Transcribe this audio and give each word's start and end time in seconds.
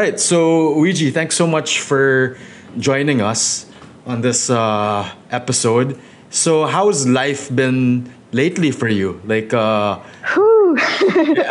All 0.00 0.06
right. 0.06 0.18
So, 0.18 0.72
Ouija, 0.80 1.10
thanks 1.12 1.36
so 1.36 1.46
much 1.46 1.80
for 1.80 2.38
joining 2.78 3.20
us 3.20 3.66
on 4.06 4.22
this 4.22 4.48
uh, 4.48 5.04
episode. 5.30 6.00
So, 6.30 6.64
how's 6.64 7.06
life 7.06 7.54
been 7.54 8.10
lately 8.32 8.70
for 8.70 8.88
you? 8.88 9.20
Like, 9.26 9.52
uh, 9.52 10.00
Whew. 10.32 10.72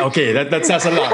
okay, 0.09 0.33
that, 0.33 0.49
that 0.49 0.65
says 0.65 0.87
a 0.87 0.97
lot. 0.97 1.13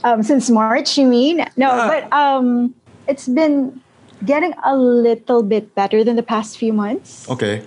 um, 0.04 0.22
since 0.22 0.48
March, 0.48 0.96
you 0.96 1.04
mean? 1.04 1.44
No, 1.58 1.68
but 1.68 2.10
um, 2.10 2.74
it's 3.06 3.28
been 3.28 3.78
getting 4.24 4.54
a 4.64 4.74
little 4.74 5.42
bit 5.42 5.74
better 5.74 6.02
than 6.02 6.16
the 6.16 6.24
past 6.24 6.56
few 6.56 6.72
months. 6.72 7.28
okay, 7.28 7.62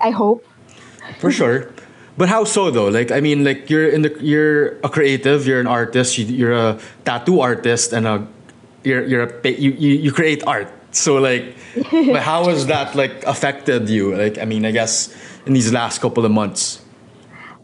I 0.00 0.08
hope. 0.08 0.42
for 1.18 1.30
sure. 1.30 1.68
But 2.22 2.28
how 2.28 2.44
so 2.44 2.70
though? 2.70 2.86
Like, 2.86 3.10
I 3.10 3.18
mean, 3.18 3.42
like 3.42 3.68
you're 3.68 3.88
in 3.88 4.02
the 4.02 4.16
you're 4.20 4.78
a 4.86 4.88
creative, 4.88 5.44
you're 5.44 5.58
an 5.58 5.66
artist, 5.66 6.18
you, 6.18 6.24
you're 6.24 6.52
a 6.52 6.78
tattoo 7.04 7.40
artist, 7.40 7.92
and 7.92 8.06
a 8.06 8.24
you're 8.84 9.04
you're 9.04 9.24
a 9.24 9.50
you, 9.50 9.72
you 9.72 9.90
you 9.98 10.12
create 10.12 10.46
art. 10.46 10.70
So 10.92 11.16
like, 11.16 11.56
but 11.90 12.22
how 12.22 12.44
has 12.46 12.66
that 12.68 12.94
like 12.94 13.24
affected 13.26 13.88
you? 13.88 14.14
Like, 14.14 14.38
I 14.38 14.44
mean, 14.44 14.64
I 14.64 14.70
guess 14.70 15.12
in 15.46 15.54
these 15.54 15.72
last 15.72 15.98
couple 15.98 16.24
of 16.24 16.30
months. 16.30 16.80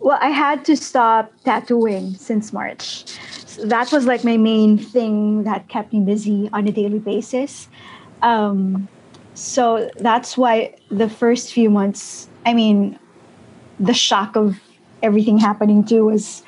Well, 0.01 0.19
I 0.21 0.31
had 0.31 0.65
to 0.65 0.77
stop 0.77 1.31
tattooing 1.45 2.15
since 2.15 2.53
March. 2.53 3.07
So 3.47 3.65
that 3.65 3.93
was 3.93 4.07
like 4.07 4.25
my 4.25 4.39
main 4.39 4.77
thing 4.77 5.45
that 5.45 5.69
kept 5.69 5.93
me 5.93 6.01
busy 6.01 6.51
on 6.53 6.67
a 6.67 6.73
daily 6.73 6.99
basis. 6.99 7.69
Um, 8.23 8.89
so 9.35 9.89
that's 9.99 10.37
why 10.37 10.75
the 10.91 11.09
first 11.09 11.55
few 11.55 11.71
months, 11.71 12.29
I 12.45 12.55
mean, 12.55 12.99
the 13.81 13.95
shock 13.95 14.37
of 14.37 14.61
everything 15.03 15.39
happening 15.39 15.85
too 15.85 16.05
was, 16.07 16.43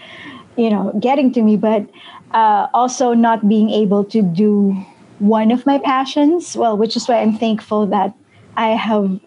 you 0.56 0.70
know, 0.70 0.92
getting 1.00 1.32
to 1.32 1.42
me, 1.42 1.56
but 1.56 1.88
uh, 2.32 2.68
also 2.74 3.14
not 3.14 3.48
being 3.48 3.70
able 3.70 4.04
to 4.04 4.22
do 4.22 4.72
one 5.18 5.50
of 5.50 5.66
my 5.66 5.78
passions. 5.78 6.56
Well, 6.56 6.76
which 6.76 6.96
is 6.96 7.08
why 7.08 7.20
I'm 7.20 7.36
thankful 7.36 7.86
that 7.86 8.14
I 8.56 8.70
have 8.70 9.20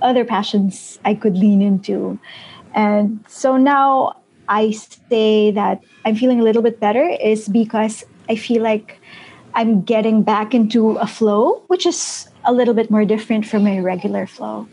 other 0.00 0.24
passions 0.24 0.98
I 1.04 1.14
could 1.14 1.36
lean 1.36 1.62
into. 1.62 2.18
And 2.74 3.24
so 3.28 3.56
now 3.56 4.16
I 4.48 4.72
say 4.72 5.50
that 5.52 5.82
I'm 6.04 6.16
feeling 6.16 6.40
a 6.40 6.42
little 6.42 6.62
bit 6.62 6.80
better 6.80 7.02
is 7.04 7.48
because 7.48 8.04
I 8.28 8.36
feel 8.36 8.62
like 8.62 8.98
I'm 9.54 9.82
getting 9.82 10.22
back 10.22 10.54
into 10.54 10.96
a 10.96 11.06
flow, 11.06 11.62
which 11.68 11.86
is 11.86 12.28
a 12.44 12.52
little 12.52 12.74
bit 12.74 12.90
more 12.90 13.04
different 13.04 13.46
from 13.46 13.64
my 13.64 13.78
regular 13.78 14.26
flow. 14.26 14.66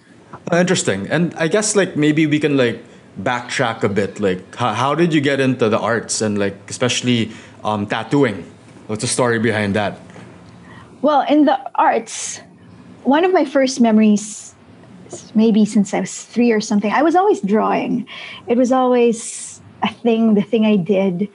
Interesting. 0.51 1.07
And 1.07 1.33
I 1.35 1.47
guess 1.47 1.75
like 1.75 1.95
maybe 1.95 2.25
we 2.25 2.39
can 2.39 2.57
like 2.57 2.83
backtrack 3.21 3.83
a 3.83 3.89
bit. 3.89 4.19
Like 4.19 4.55
how, 4.55 4.73
how 4.73 4.95
did 4.95 5.13
you 5.13 5.21
get 5.21 5.39
into 5.39 5.69
the 5.69 5.79
arts 5.79 6.21
and 6.21 6.37
like 6.37 6.55
especially 6.69 7.31
um, 7.63 7.85
tattooing? 7.85 8.49
What's 8.87 9.01
the 9.01 9.07
story 9.07 9.39
behind 9.39 9.75
that? 9.75 9.99
Well, 11.01 11.21
in 11.29 11.45
the 11.45 11.57
arts, 11.75 12.41
one 13.03 13.23
of 13.23 13.31
my 13.31 13.45
first 13.45 13.79
memories, 13.79 14.53
maybe 15.35 15.65
since 15.65 15.93
I 15.93 16.01
was 16.01 16.23
three 16.25 16.51
or 16.51 16.59
something, 16.59 16.91
I 16.91 17.03
was 17.03 17.15
always 17.15 17.41
drawing. 17.41 18.07
It 18.47 18.57
was 18.57 18.71
always 18.71 19.61
a 19.83 19.93
thing, 19.93 20.33
the 20.33 20.41
thing 20.41 20.65
I 20.65 20.75
did. 20.75 21.29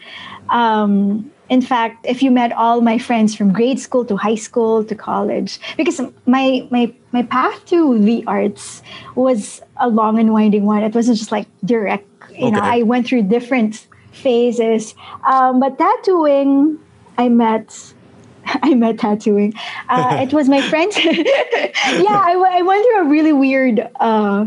Um, 0.51 1.31
in 1.49 1.61
fact, 1.61 2.07
if 2.09 2.23
you 2.23 2.31
met 2.31 2.53
all 2.53 2.81
my 2.81 2.99
friends 2.99 3.35
from 3.35 3.53
grade 3.53 3.79
school 3.79 4.05
to 4.07 4.17
high 4.17 4.35
school 4.35 4.85
to 4.85 4.95
college, 4.95 5.61
because 5.77 6.01
my 6.27 6.67
my 6.71 6.93
my 7.13 7.23
path 7.23 7.65
to 7.67 7.99
the 7.99 8.25
arts 8.27 8.83
was 9.15 9.61
a 9.77 9.89
long 9.89 10.19
and 10.19 10.33
winding 10.33 10.65
one. 10.65 10.83
It 10.83 10.95
wasn't 10.95 11.19
just 11.19 11.33
like 11.33 11.47
direct. 11.65 12.09
You 12.33 12.51
know, 12.51 12.61
I 12.61 12.83
went 12.83 13.07
through 13.07 13.25
different 13.25 13.87
phases. 14.11 14.95
Um, 15.31 15.61
but 15.61 15.79
tattooing, 15.79 16.79
I 17.19 17.29
met 17.29 17.95
I 18.47 18.75
met 18.75 18.99
tattooing. 18.99 19.55
Uh, 19.89 20.19
it 20.23 20.33
was 20.33 20.49
my 20.49 20.61
friend. 20.69 20.93
yeah, 21.05 22.23
I, 22.25 22.59
I, 22.59 22.63
went 22.63 22.85
through 22.85 23.01
a 23.01 23.09
really 23.09 23.33
weird, 23.33 23.89
uh, 24.01 24.47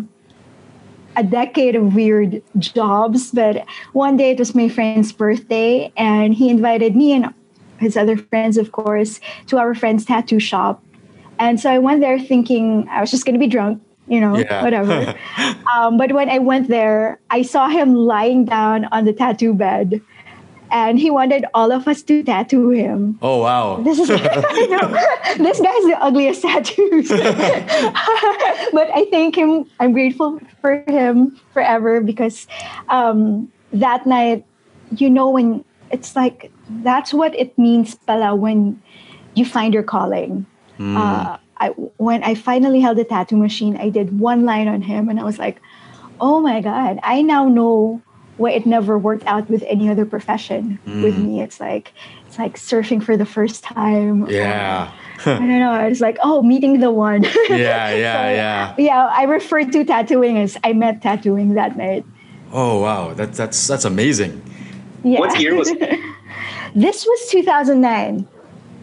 a 1.17 1.23
decade 1.23 1.75
of 1.75 1.95
weird 1.95 2.41
jobs. 2.59 3.31
But 3.31 3.66
one 3.94 4.16
day 4.16 4.31
it 4.31 4.39
was 4.39 4.55
my 4.55 4.69
friend's 4.69 5.11
birthday, 5.11 5.91
and 5.97 6.33
he 6.33 6.50
invited 6.50 6.95
me 6.95 7.11
and 7.13 7.33
his 7.79 7.97
other 7.97 8.16
friends, 8.16 8.57
of 8.57 8.72
course, 8.72 9.19
to 9.47 9.57
our 9.57 9.75
friend's 9.75 10.06
tattoo 10.06 10.39
shop. 10.39 10.81
And 11.39 11.59
so 11.59 11.69
I 11.69 11.79
went 11.79 12.01
there 12.01 12.19
thinking 12.19 12.88
I 12.89 13.01
was 13.01 13.11
just 13.11 13.25
going 13.25 13.35
to 13.35 13.39
be 13.39 13.47
drunk, 13.47 13.81
you 14.07 14.19
know, 14.19 14.38
Yeah. 14.38 14.63
whatever. 14.63 15.16
um, 15.75 15.97
but 15.97 16.11
when 16.13 16.29
I 16.29 16.39
went 16.39 16.67
there, 16.69 17.19
I 17.29 17.41
saw 17.41 17.67
him 17.67 17.94
lying 17.94 18.45
down 18.45 18.85
on 18.85 19.06
the 19.06 19.13
tattoo 19.13 19.53
bed. 19.53 20.01
And 20.72 21.00
he 21.00 21.09
wanted 21.09 21.45
all 21.53 21.72
of 21.72 21.88
us 21.88 22.01
to 22.03 22.23
tattoo 22.23 22.69
him. 22.69 23.17
Oh 23.22 23.39
wow. 23.41 23.78
This 23.83 24.00
is 24.00 24.09
know, 24.09 24.17
this 25.38 25.59
guy's 25.61 25.85
the 25.85 25.97
ugliest 26.00 26.41
tattoos. 26.41 27.09
but 27.09 28.89
I 28.94 29.07
thank 29.11 29.35
him. 29.35 29.66
I'm 29.79 29.94
grateful 29.94 30.39
for 30.61 30.83
him 30.88 31.39
forever 31.53 32.01
because 32.01 32.47
um, 32.89 33.51
that 33.72 34.06
night, 34.06 34.45
you 34.95 35.09
know, 35.09 35.29
when 35.29 35.63
it's 35.91 36.16
like 36.16 36.51
that's 36.83 37.13
what 37.13 37.35
it 37.35 37.57
means, 37.57 37.95
pala, 37.95 38.35
when 38.35 38.81
you 39.35 39.45
find 39.45 39.73
your 39.73 39.83
calling. 39.83 40.45
Uh, 40.79 41.38
I, 41.59 41.69
when 41.97 42.23
I 42.23 42.35
finally 42.35 42.79
held 42.79 42.97
the 42.97 43.03
tattoo 43.03 43.38
machine, 43.38 43.77
I 43.77 43.89
did 43.89 44.19
one 44.19 44.45
line 44.45 44.67
on 44.67 44.81
him, 44.83 45.09
and 45.09 45.19
I 45.19 45.23
was 45.23 45.39
like, 45.39 45.59
"Oh 46.22 46.39
my 46.39 46.61
god! 46.61 47.00
I 47.01 47.22
now 47.23 47.50
know 47.50 48.01
why 48.38 48.52
it 48.52 48.66
never 48.66 48.98
worked 48.98 49.25
out 49.25 49.50
with 49.50 49.64
any 49.68 49.90
other 49.90 50.06
profession. 50.06 50.80
With 50.86 51.18
me, 51.18 51.42
it's 51.42 51.59
like 51.59 51.94
it's 52.25 52.38
like 52.38 52.58
surfing 52.58 53.03
for 53.03 53.18
the 53.18 53.25
first 53.25 53.64
time. 53.64 54.28
Yeah. 54.30 54.92
I 55.25 55.40
don't 55.40 55.59
know. 55.59 55.74
It's 55.86 56.02
like 56.02 56.18
oh, 56.22 56.42
meeting 56.42 56.80
the 56.80 56.92
one. 56.92 57.24
Yeah, 57.50 57.92
yeah, 57.92 57.96
So, 58.14 58.30
yeah. 58.30 58.75
Yeah, 58.78 59.09
I 59.12 59.24
refer 59.24 59.64
to 59.64 59.84
tattooing 59.84 60.38
as 60.38 60.58
I 60.64 60.74
met 60.74 61.02
tattooing 61.02 61.56
that 61.56 61.78
night. 61.78 62.06
Oh 62.52 62.80
wow. 62.81 63.14
That, 63.14 63.34
that's 63.34 63.68
that's 63.68 63.86
amazing. 63.86 64.42
Yeah. 65.04 65.19
What 65.19 65.40
year 65.40 65.56
was 65.56 65.72
this 66.75 67.06
was 67.06 67.30
2009. 67.30 68.28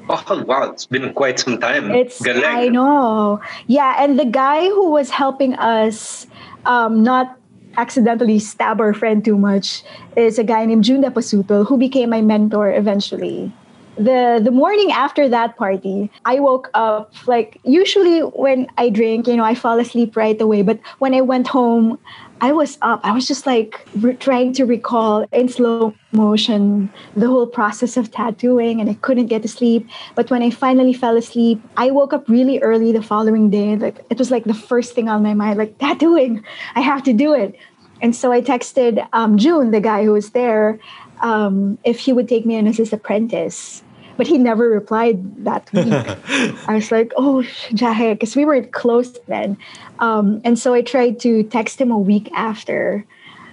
Oh 0.08 0.44
wow, 0.44 0.70
it's 0.70 0.86
been 0.86 1.14
quite 1.14 1.38
some 1.38 1.58
time. 1.58 1.90
It's 1.90 2.20
Galing. 2.20 2.44
I 2.44 2.68
know. 2.68 3.40
Yeah, 3.66 4.02
and 4.02 4.18
the 4.18 4.26
guy 4.26 4.68
who 4.68 4.90
was 4.90 5.08
helping 5.08 5.54
us 5.54 6.26
um, 6.66 7.02
not 7.02 7.38
accidentally 7.76 8.38
stab 8.38 8.80
our 8.80 8.94
friend 8.94 9.24
too 9.24 9.38
much 9.38 9.82
is 10.16 10.38
a 10.38 10.44
guy 10.44 10.64
named 10.64 10.84
June 10.84 11.02
Dapasuto 11.02 11.66
who 11.66 11.76
became 11.76 12.10
my 12.10 12.20
mentor 12.20 12.72
eventually. 12.72 13.52
The 13.96 14.40
the 14.42 14.50
morning 14.50 14.90
after 14.90 15.28
that 15.28 15.56
party, 15.56 16.10
I 16.24 16.40
woke 16.40 16.68
up 16.74 17.14
like 17.28 17.60
usually 17.62 18.20
when 18.20 18.66
I 18.76 18.90
drink, 18.90 19.28
you 19.28 19.36
know, 19.36 19.44
I 19.44 19.54
fall 19.54 19.78
asleep 19.78 20.16
right 20.16 20.40
away, 20.40 20.62
but 20.62 20.80
when 20.98 21.14
I 21.14 21.20
went 21.20 21.46
home, 21.46 21.98
I 22.40 22.52
was 22.52 22.78
up. 22.82 23.00
I 23.04 23.12
was 23.12 23.26
just 23.26 23.46
like 23.46 23.86
re- 24.00 24.16
trying 24.16 24.52
to 24.54 24.64
recall 24.64 25.26
in 25.32 25.48
slow 25.48 25.94
motion 26.12 26.90
the 27.16 27.28
whole 27.28 27.46
process 27.46 27.96
of 27.96 28.10
tattooing, 28.10 28.80
and 28.80 28.90
I 28.90 28.94
couldn't 28.94 29.26
get 29.26 29.42
to 29.42 29.48
sleep. 29.48 29.88
But 30.14 30.30
when 30.30 30.42
I 30.42 30.50
finally 30.50 30.92
fell 30.92 31.16
asleep, 31.16 31.62
I 31.76 31.90
woke 31.90 32.12
up 32.12 32.28
really 32.28 32.58
early 32.60 32.92
the 32.92 33.02
following 33.02 33.50
day. 33.50 33.76
Like 33.76 34.04
it 34.10 34.18
was 34.18 34.30
like 34.30 34.44
the 34.44 34.54
first 34.54 34.94
thing 34.94 35.08
on 35.08 35.22
my 35.22 35.34
mind, 35.34 35.58
like 35.58 35.78
tattooing. 35.78 36.44
I 36.74 36.80
have 36.80 37.02
to 37.04 37.12
do 37.12 37.34
it. 37.34 37.54
And 38.02 38.14
so 38.14 38.32
I 38.32 38.40
texted 38.40 39.06
um, 39.12 39.38
June, 39.38 39.70
the 39.70 39.80
guy 39.80 40.04
who 40.04 40.12
was 40.12 40.30
there, 40.30 40.78
um, 41.20 41.78
if 41.84 42.00
he 42.00 42.12
would 42.12 42.28
take 42.28 42.44
me 42.44 42.56
in 42.56 42.66
as 42.66 42.76
his 42.76 42.92
apprentice. 42.92 43.83
But 44.16 44.26
he 44.26 44.38
never 44.38 44.68
replied 44.68 45.44
that 45.44 45.72
week. 45.72 45.92
I 46.68 46.74
was 46.74 46.92
like, 46.92 47.12
oh, 47.16 47.42
jahe, 47.72 48.14
because 48.14 48.36
we 48.36 48.44
were 48.44 48.62
close 48.62 49.18
then. 49.26 49.56
Um, 49.98 50.40
and 50.44 50.58
so 50.58 50.74
I 50.74 50.82
tried 50.82 51.20
to 51.20 51.42
text 51.42 51.80
him 51.80 51.90
a 51.90 51.98
week 51.98 52.30
after. 52.34 53.04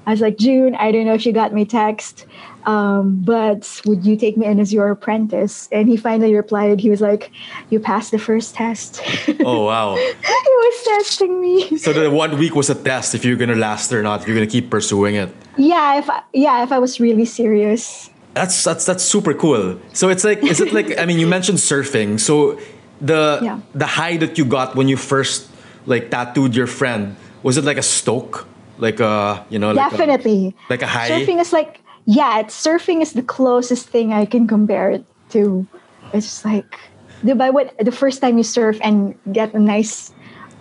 I 0.05 0.11
was 0.11 0.21
like, 0.21 0.37
June, 0.37 0.75
I 0.75 0.91
don't 0.91 1.05
know 1.05 1.13
if 1.13 1.25
you 1.25 1.31
got 1.31 1.53
my 1.53 1.63
text, 1.63 2.25
um, 2.65 3.21
but 3.21 3.81
would 3.85 4.05
you 4.05 4.15
take 4.17 4.35
me 4.35 4.47
in 4.47 4.59
as 4.59 4.73
your 4.73 4.89
apprentice? 4.89 5.69
And 5.71 5.87
he 5.87 5.95
finally 5.95 6.33
replied, 6.33 6.79
he 6.79 6.89
was 6.89 7.01
like, 7.01 7.31
you 7.69 7.79
passed 7.79 8.11
the 8.11 8.19
first 8.19 8.55
test. 8.55 9.01
Oh 9.43 9.65
wow. 9.65 9.95
He 9.95 10.67
was 10.67 10.83
testing 10.83 11.41
me. 11.41 11.77
So 11.77 11.93
the 11.93 12.11
one 12.11 12.37
week 12.37 12.55
was 12.55 12.69
a 12.69 12.75
test 12.75 13.15
if 13.15 13.25
you're 13.25 13.37
gonna 13.37 13.55
last 13.55 13.91
or 13.93 14.03
not, 14.03 14.21
if 14.21 14.27
you're 14.27 14.35
gonna 14.35 14.47
keep 14.47 14.69
pursuing 14.69 15.15
it. 15.15 15.29
Yeah, 15.57 15.97
if 15.97 16.09
I, 16.09 16.21
yeah, 16.33 16.63
if 16.63 16.71
I 16.71 16.79
was 16.79 16.99
really 16.99 17.25
serious. 17.25 18.09
That's 18.33 18.63
that's 18.63 18.85
that's 18.85 19.03
super 19.03 19.33
cool. 19.33 19.79
So 19.93 20.09
it's 20.09 20.23
like 20.23 20.43
is 20.43 20.61
it 20.61 20.71
like 20.73 20.97
I 20.97 21.05
mean 21.05 21.19
you 21.19 21.27
mentioned 21.27 21.57
surfing. 21.59 22.19
So 22.19 22.59
the 23.01 23.39
Yeah. 23.43 23.59
the 23.75 23.85
high 23.85 24.17
that 24.17 24.37
you 24.37 24.45
got 24.45 24.75
when 24.75 24.87
you 24.87 24.95
first 24.97 25.49
like 25.85 26.09
tattooed 26.11 26.55
your 26.55 26.67
friend, 26.67 27.15
was 27.43 27.57
it 27.57 27.65
like 27.65 27.77
a 27.77 27.83
stoke? 27.83 28.47
Like 28.77 28.99
a 28.99 29.45
you 29.49 29.59
know 29.59 29.71
like 29.73 29.91
a- 29.93 29.97
Definitely. 29.97 30.55
like 30.69 30.81
a 30.81 30.87
high? 30.87 31.09
Surfing 31.09 31.39
is 31.41 31.51
like 31.51 31.81
yeah, 32.05 32.39
it's, 32.39 32.55
surfing 32.57 33.01
is 33.01 33.13
the 33.13 33.21
closest 33.21 33.87
thing 33.89 34.11
I 34.11 34.25
can 34.25 34.47
compare 34.47 34.89
it 34.91 35.05
to. 35.31 35.67
It's 36.13 36.25
just 36.25 36.45
like 36.45 36.79
the 37.23 37.35
by 37.35 37.49
what 37.51 37.75
the 37.77 37.91
first 37.91 38.21
time 38.21 38.37
you 38.37 38.43
surf 38.43 38.79
and 38.81 39.13
get 39.31 39.53
a 39.53 39.59
nice 39.59 40.11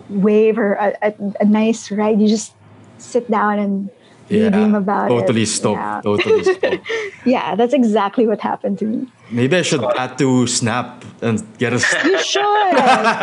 wave 0.09 0.59
or 0.59 0.73
a, 0.75 0.93
a, 1.01 1.13
a 1.39 1.45
nice 1.45 1.89
ride, 1.89 2.19
you 2.21 2.27
just 2.27 2.53
sit 2.99 3.31
down 3.31 3.57
and 3.59 3.89
daydream 4.31 4.75
about 4.75 5.07
totally 5.09 5.43
it. 5.43 5.47
stoked. 5.47 5.79
Yeah. 5.79 6.01
Totally 6.03 6.43
stoked. 6.43 6.87
yeah, 7.25 7.55
that's 7.55 7.73
exactly 7.73 8.27
what 8.27 8.39
happened 8.41 8.79
to 8.79 8.85
me. 8.85 9.07
Maybe 9.29 9.55
I 9.57 9.61
should 9.61 9.81
tattoo 9.95 10.47
Snap 10.47 11.03
and 11.21 11.41
get 11.57 11.73
a. 11.73 11.77
You 11.77 12.17
should. 12.23 12.73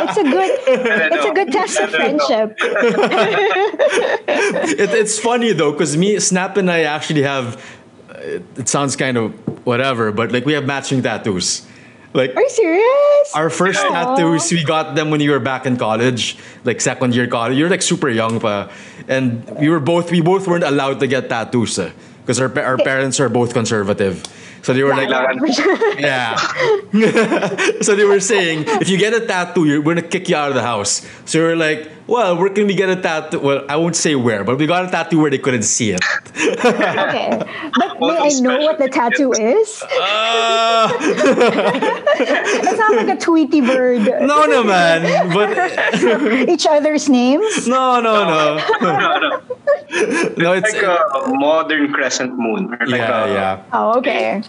it's 0.04 0.16
a 0.16 0.22
good. 0.24 0.58
It's 1.14 1.26
a 1.26 1.32
good 1.32 1.52
test 1.52 1.78
of 1.80 1.94
I 1.94 1.98
don't 1.98 2.16
know. 2.16 2.26
friendship. 2.26 2.56
it, 4.78 4.90
it's 4.90 5.18
funny 5.18 5.52
though, 5.52 5.72
because 5.72 5.96
me, 5.96 6.18
Snap, 6.20 6.56
and 6.56 6.70
I 6.70 6.80
actually 6.82 7.22
have. 7.22 7.62
It, 8.10 8.42
it 8.56 8.68
sounds 8.68 8.96
kind 8.96 9.16
of 9.16 9.32
whatever, 9.66 10.12
but 10.12 10.32
like 10.32 10.44
we 10.44 10.52
have 10.54 10.66
matching 10.66 11.02
tattoos. 11.02 11.66
Like 12.14 12.34
Are 12.34 12.42
you 12.42 12.50
serious? 12.50 13.34
our 13.34 13.50
first 13.50 13.84
Aw. 13.84 13.90
tattoos, 14.16 14.50
we 14.50 14.64
got 14.64 14.96
them 14.96 15.10
when 15.10 15.20
you 15.20 15.30
were 15.30 15.38
back 15.40 15.66
in 15.66 15.76
college, 15.76 16.36
like 16.64 16.80
second 16.80 17.14
year 17.14 17.26
college. 17.26 17.56
You're 17.56 17.68
like 17.68 17.82
super 17.82 18.08
young, 18.08 18.40
pa, 18.40 18.70
and 19.08 19.48
we 19.58 19.68
were 19.68 19.80
both 19.80 20.10
we 20.10 20.20
both 20.20 20.46
weren't 20.46 20.64
allowed 20.64 21.00
to 21.00 21.06
get 21.06 21.28
tattoos, 21.28 21.78
eh. 21.78 21.90
because 22.22 22.40
our 22.40 22.50
our 22.60 22.76
parents 22.78 23.18
are 23.20 23.28
both 23.28 23.52
conservative. 23.52 24.22
So 24.62 24.74
they 24.74 24.82
were 24.82 24.94
like, 24.94 25.08
Yeah, 25.08 25.32
for 25.38 25.48
sure. 25.52 25.98
yeah. 26.00 26.36
so 27.80 27.94
they 27.94 28.04
were 28.04 28.20
saying, 28.20 28.64
if 28.82 28.88
you 28.88 28.98
get 28.98 29.14
a 29.14 29.24
tattoo, 29.24 29.64
you're, 29.64 29.80
we're 29.80 29.94
gonna 29.94 30.06
kick 30.08 30.28
you 30.28 30.36
out 30.36 30.48
of 30.50 30.54
the 30.54 30.62
house. 30.62 31.06
So 31.24 31.38
we 31.40 31.44
were 31.46 31.56
like, 31.56 31.88
well, 32.08 32.36
we're 32.38 32.48
going 32.48 32.66
to 32.68 32.74
get 32.74 32.88
a 32.88 32.96
tattoo? 33.00 33.38
Well, 33.38 33.64
I 33.68 33.76
won't 33.76 33.94
say 33.94 34.14
where, 34.16 34.42
but 34.42 34.58
we 34.58 34.66
got 34.66 34.84
a 34.86 34.90
tattoo 34.90 35.20
where 35.20 35.30
they 35.30 35.38
couldn't 35.38 35.62
see 35.62 35.92
it. 35.92 36.00
Okay, 36.38 37.30
but 37.76 38.00
may 38.00 38.16
I 38.16 38.40
know 38.40 38.58
what 38.60 38.78
the 38.78 38.88
tattoo 38.88 39.32
is? 39.32 39.82
Uh, 40.00 40.88
It 41.00 42.76
sounds 42.76 42.96
like 42.96 43.08
a 43.16 43.20
Tweety 43.20 43.60
bird. 43.60 44.02
no, 44.22 44.44
no, 44.46 44.62
man. 44.64 45.28
But 45.32 46.48
Each 46.48 46.66
other's 46.66 47.08
names. 47.08 47.66
no, 47.68 48.00
no, 48.00 48.24
no, 48.24 48.56
no, 48.80 49.18
no. 49.18 49.40
no. 50.36 50.52
It's 50.52 50.72
Like 50.72 50.82
a 50.82 51.28
modern 51.28 51.92
crescent 51.92 52.38
moon. 52.38 52.74
Or 52.74 52.86
like 52.86 53.00
yeah, 53.00 53.24
a, 53.24 53.32
yeah. 53.32 53.62
Oh, 53.72 53.98
okay. 53.98 54.42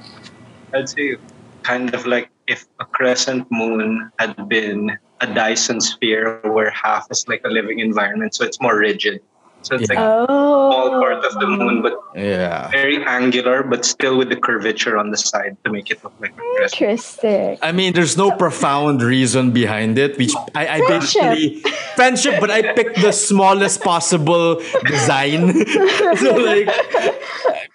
I'd 0.74 0.90
say 0.90 1.18
kind 1.64 1.94
of 1.94 2.06
like 2.06 2.30
if 2.48 2.66
a 2.80 2.86
crescent 2.86 3.48
moon 3.52 4.12
had 4.20 4.48
been 4.48 4.98
a 5.22 5.28
Dyson 5.28 5.82
sphere 5.82 6.40
where 6.44 6.72
half 6.72 7.08
is 7.12 7.26
like 7.28 7.42
a 7.46 7.50
living 7.50 7.80
environment, 7.80 8.36
so 8.36 8.46
it's 8.46 8.60
more 8.62 8.78
rigid. 8.78 9.20
So 9.62 9.76
it's 9.76 9.90
like 9.90 10.00
Yeah. 10.00 10.24
a 10.24 10.26
Oh. 10.30 10.72
small 10.72 10.90
part 11.04 11.20
of 11.26 11.34
the 11.42 11.46
moon, 11.48 11.82
but 11.82 12.00
Yeah. 12.16 12.70
very 12.72 13.04
angular, 13.04 13.62
but 13.62 13.84
still 13.84 14.16
with 14.18 14.30
the 14.30 14.38
curvature 14.38 14.96
on 14.98 15.12
the 15.12 15.18
side 15.18 15.58
to 15.66 15.72
make 15.72 15.92
it 15.92 16.00
look 16.02 16.14
like 16.22 16.32
a 16.32 16.42
crescent. 16.56 16.82
Interesting. 16.82 17.58
I 17.62 17.72
mean, 17.74 17.92
there's 17.92 18.16
no 18.16 18.32
profound 18.32 19.02
reason 19.02 19.52
behind 19.52 20.00
it. 20.00 20.18
Which 20.18 20.32
I, 20.56 20.68
I 20.68 20.80
Friendship. 20.88 21.22
basically 21.22 21.72
friendship, 22.00 22.36
but 22.40 22.50
I 22.50 22.72
picked 22.74 23.02
the 23.02 23.12
smallest 23.12 23.84
possible 23.84 24.62
design. 24.88 25.52
so 26.24 26.30
like, 26.40 26.70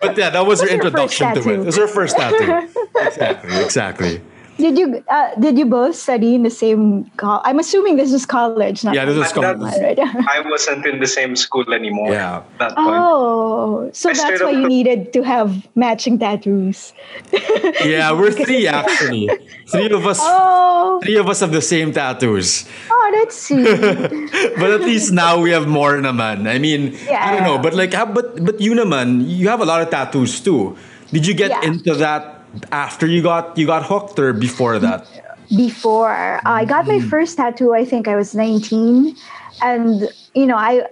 but 0.01 0.17
yeah, 0.17 0.31
that 0.31 0.47
was 0.47 0.61
her 0.61 0.65
What's 0.65 0.73
your 0.73 0.73
introduction 0.73 1.35
to 1.35 1.41
it. 1.53 1.61
It 1.61 1.67
was 1.67 1.77
her 1.77 1.87
first 1.87 2.17
tattoo. 2.17 2.49
exactly, 2.97 3.57
exactly. 3.63 4.15
Did 4.57 4.79
you 4.79 5.03
uh, 5.11 5.35
did 5.35 5.59
you 5.59 5.67
both 5.67 5.97
study 5.99 6.35
in 6.39 6.45
the 6.45 6.51
same? 6.51 7.11
Co- 7.19 7.43
I'm 7.45 7.59
assuming 7.59 7.97
this 7.97 8.13
is 8.13 8.25
college, 8.25 8.85
not 8.85 8.95
Yeah, 8.95 9.05
this 9.05 9.19
is 9.19 9.33
But 9.33 9.59
college. 9.59 9.75
Right. 9.83 9.99
I 10.31 10.47
wasn't 10.47 10.87
in 10.87 11.01
the 11.01 11.09
same 11.11 11.35
school 11.35 11.67
anymore. 11.75 12.11
Yeah. 12.15 12.43
That 12.63 12.77
point. 12.79 12.87
Oh, 12.87 13.91
so 13.93 14.11
I 14.11 14.15
that's 14.15 14.43
why 14.43 14.51
you 14.55 14.69
needed 14.69 15.13
to 15.15 15.23
have 15.27 15.67
matching 15.75 16.19
tattoos. 16.23 16.93
Yeah, 17.83 18.13
we're 18.13 18.31
three 18.47 18.67
actually. 18.67 19.29
Three 19.67 19.91
of 19.91 20.07
us. 20.07 20.21
Oh. 20.23 21.01
Three 21.03 21.17
of 21.19 21.29
us 21.29 21.41
have 21.41 21.51
the 21.51 21.63
same 21.63 21.91
tattoos. 21.93 22.65
oh, 22.91 23.11
that's 23.19 23.35
sweet. 23.51 23.67
but 24.57 24.71
at 24.71 24.83
least 24.83 25.13
now 25.13 25.41
we 25.41 25.51
have 25.51 25.67
more 25.67 25.99
naman. 25.99 26.47
I 26.47 26.59
mean, 26.59 26.95
I 27.11 27.35
don't 27.35 27.43
know, 27.43 27.59
but 27.59 27.75
like, 27.75 27.91
but 27.91 28.39
but 28.45 28.61
you 28.61 28.73
naman, 28.75 29.27
you 29.27 29.49
have 29.49 29.61
a 29.61 29.67
lot 29.67 29.83
of 29.83 29.91
tattoos 29.91 30.39
too. 30.41 30.77
Did 31.11 31.27
you 31.27 31.35
get 31.35 31.51
Yeah. 31.51 31.63
into 31.71 31.95
that 31.99 32.34
after 32.73 33.07
you 33.07 33.23
got 33.23 33.57
you 33.57 33.67
got 33.67 33.85
hooked 33.85 34.19
or 34.19 34.33
before 34.33 34.79
that? 34.79 35.07
Before 35.55 36.41
I 36.45 36.65
got 36.65 36.87
my 36.87 37.01
first 37.01 37.37
tattoo, 37.37 37.75
I 37.75 37.85
think 37.85 38.09
I 38.09 38.17
was 38.17 38.35
19, 38.35 39.17
and 39.63 40.09
you 40.35 40.47
know, 40.47 40.57
I 40.57 40.87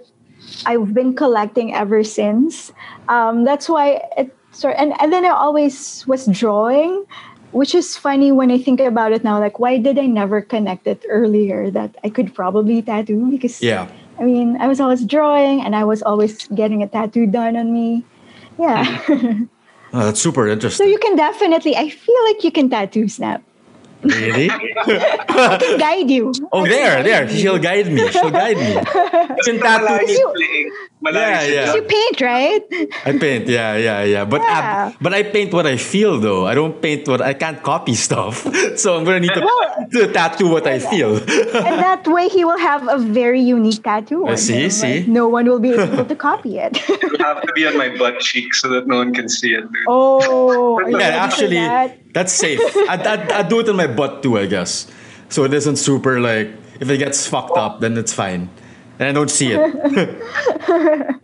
I've 0.65 0.93
been 0.93 1.15
collecting 1.15 1.73
ever 1.73 2.03
since. 2.03 2.71
Um, 3.09 3.43
that's 3.43 3.67
why 3.67 4.01
it 4.17 4.35
sort 4.51 4.75
and 4.77 4.93
and 5.01 5.11
then 5.11 5.25
I 5.25 5.29
always 5.29 6.05
was 6.07 6.27
drawing, 6.27 7.05
which 7.51 7.73
is 7.73 7.97
funny 7.97 8.31
when 8.31 8.51
I 8.51 8.57
think 8.57 8.79
about 8.79 9.11
it 9.11 9.23
now. 9.23 9.39
Like, 9.39 9.59
why 9.59 9.77
did 9.77 9.97
I 9.97 10.05
never 10.05 10.41
connect 10.41 10.87
it 10.87 11.03
earlier 11.09 11.71
that 11.71 11.95
I 12.03 12.09
could 12.09 12.33
probably 12.33 12.81
tattoo? 12.81 13.31
Because 13.31 13.61
Yeah. 13.61 13.89
I 14.19 14.23
mean, 14.23 14.57
I 14.61 14.67
was 14.67 14.79
always 14.79 15.03
drawing 15.05 15.61
and 15.61 15.75
I 15.75 15.83
was 15.83 16.03
always 16.03 16.47
getting 16.53 16.83
a 16.83 16.87
tattoo 16.87 17.25
done 17.25 17.57
on 17.57 17.73
me. 17.73 18.05
Yeah. 18.59 18.85
Oh, 19.93 20.05
that's 20.05 20.19
super 20.19 20.47
interesting. 20.47 20.85
so 20.85 20.89
you 20.89 20.97
can 20.97 21.15
definitely, 21.15 21.75
I 21.75 21.89
feel 21.89 22.23
like 22.25 22.43
you 22.43 22.51
can 22.51 22.69
tattoo 22.69 23.07
Snap. 23.07 23.43
Really? 24.03 24.49
I 24.51 25.57
can 25.59 25.79
guide 25.79 26.09
you. 26.09 26.31
Oh, 26.51 26.65
there, 26.65 27.03
there. 27.03 27.27
She'll 27.37 27.59
guide 27.59 27.87
me. 27.91 28.07
She'll 28.11 28.31
guide 28.31 28.57
me. 28.57 28.73
You 28.73 29.43
can 29.45 29.59
tattoo 29.59 29.85
Malayo 29.85 30.07
me. 30.07 30.13
yung 30.19 30.33
playing. 30.35 30.69
Malayo 31.03 31.19
Yeah, 31.19 31.41
yeah. 31.43 31.73
You 31.75 31.81
paint, 31.83 32.17
right? 32.21 32.63
I 33.05 33.11
paint, 33.17 33.47
yeah, 33.47 33.75
yeah, 33.75 34.03
yeah. 34.03 34.25
But 34.25 34.41
Yeah. 34.41 34.91
ab- 34.91 34.95
but 35.01 35.13
I 35.13 35.23
paint 35.23 35.51
what 35.53 35.67
I 35.67 35.75
feel 35.77 36.19
though. 36.19 36.45
I 36.47 36.55
don't 36.55 36.81
paint 36.81 37.07
what 37.07 37.21
I 37.21 37.33
can't 37.33 37.61
copy 37.61 37.95
stuff. 37.95 38.47
So 38.79 38.97
I'm 38.97 39.03
gonna 39.03 39.19
need 39.19 39.33
to, 39.35 39.41
Well- 39.43 39.87
to 39.93 40.11
tattoo 40.11 40.47
what 40.49 40.65
I 40.65 40.79
feel. 40.79 41.17
and 41.17 41.75
that 41.83 42.07
way 42.07 42.27
he 42.27 42.43
will 42.45 42.57
have 42.57 42.87
a 42.87 42.97
very 42.97 43.41
unique 43.41 43.83
tattoo. 43.83 44.25
Uh, 44.25 44.31
on 44.31 44.37
see, 44.37 44.63
him, 44.65 44.69
see? 44.71 44.87
right? 44.99 45.07
No 45.07 45.27
one 45.27 45.45
will 45.45 45.59
be 45.59 45.71
able 45.75 46.05
to 46.05 46.15
copy 46.15 46.57
it. 46.57 46.77
It'll 46.89 47.19
have 47.23 47.41
to 47.43 47.51
be 47.53 47.67
on 47.67 47.77
my 47.77 47.95
butt 47.97 48.19
cheek 48.19 48.53
so 48.55 48.69
that 48.69 48.87
no 48.87 48.97
one 48.97 49.13
can 49.13 49.27
see 49.29 49.53
it. 49.53 49.61
Dude. 49.61 49.85
oh, 49.87 50.77
are 50.79 50.89
you 50.89 50.97
ready 50.97 51.13
yeah, 51.15 51.23
actually, 51.25 51.55
that? 51.61 51.97
That's 52.13 52.31
safe. 52.31 52.59
I'd, 52.89 53.05
I'd, 53.05 53.31
I'd 53.31 53.49
do 53.49 53.59
it 53.59 53.67
in 53.67 53.75
my 53.75 53.87
butt 53.87 54.23
too, 54.23 54.37
I 54.37 54.45
guess. 54.45 54.87
So 55.29 55.43
it 55.43 55.53
isn't 55.53 55.77
super 55.77 56.19
like 56.21 56.49
if 56.79 56.89
it 56.89 56.97
gets 56.97 57.25
fucked 57.27 57.57
up, 57.57 57.79
then 57.79 57.97
it's 57.97 58.13
fine, 58.13 58.49
and 58.99 59.09
I 59.09 59.11
don't 59.11 59.29
see 59.31 59.51
it. 59.51 59.59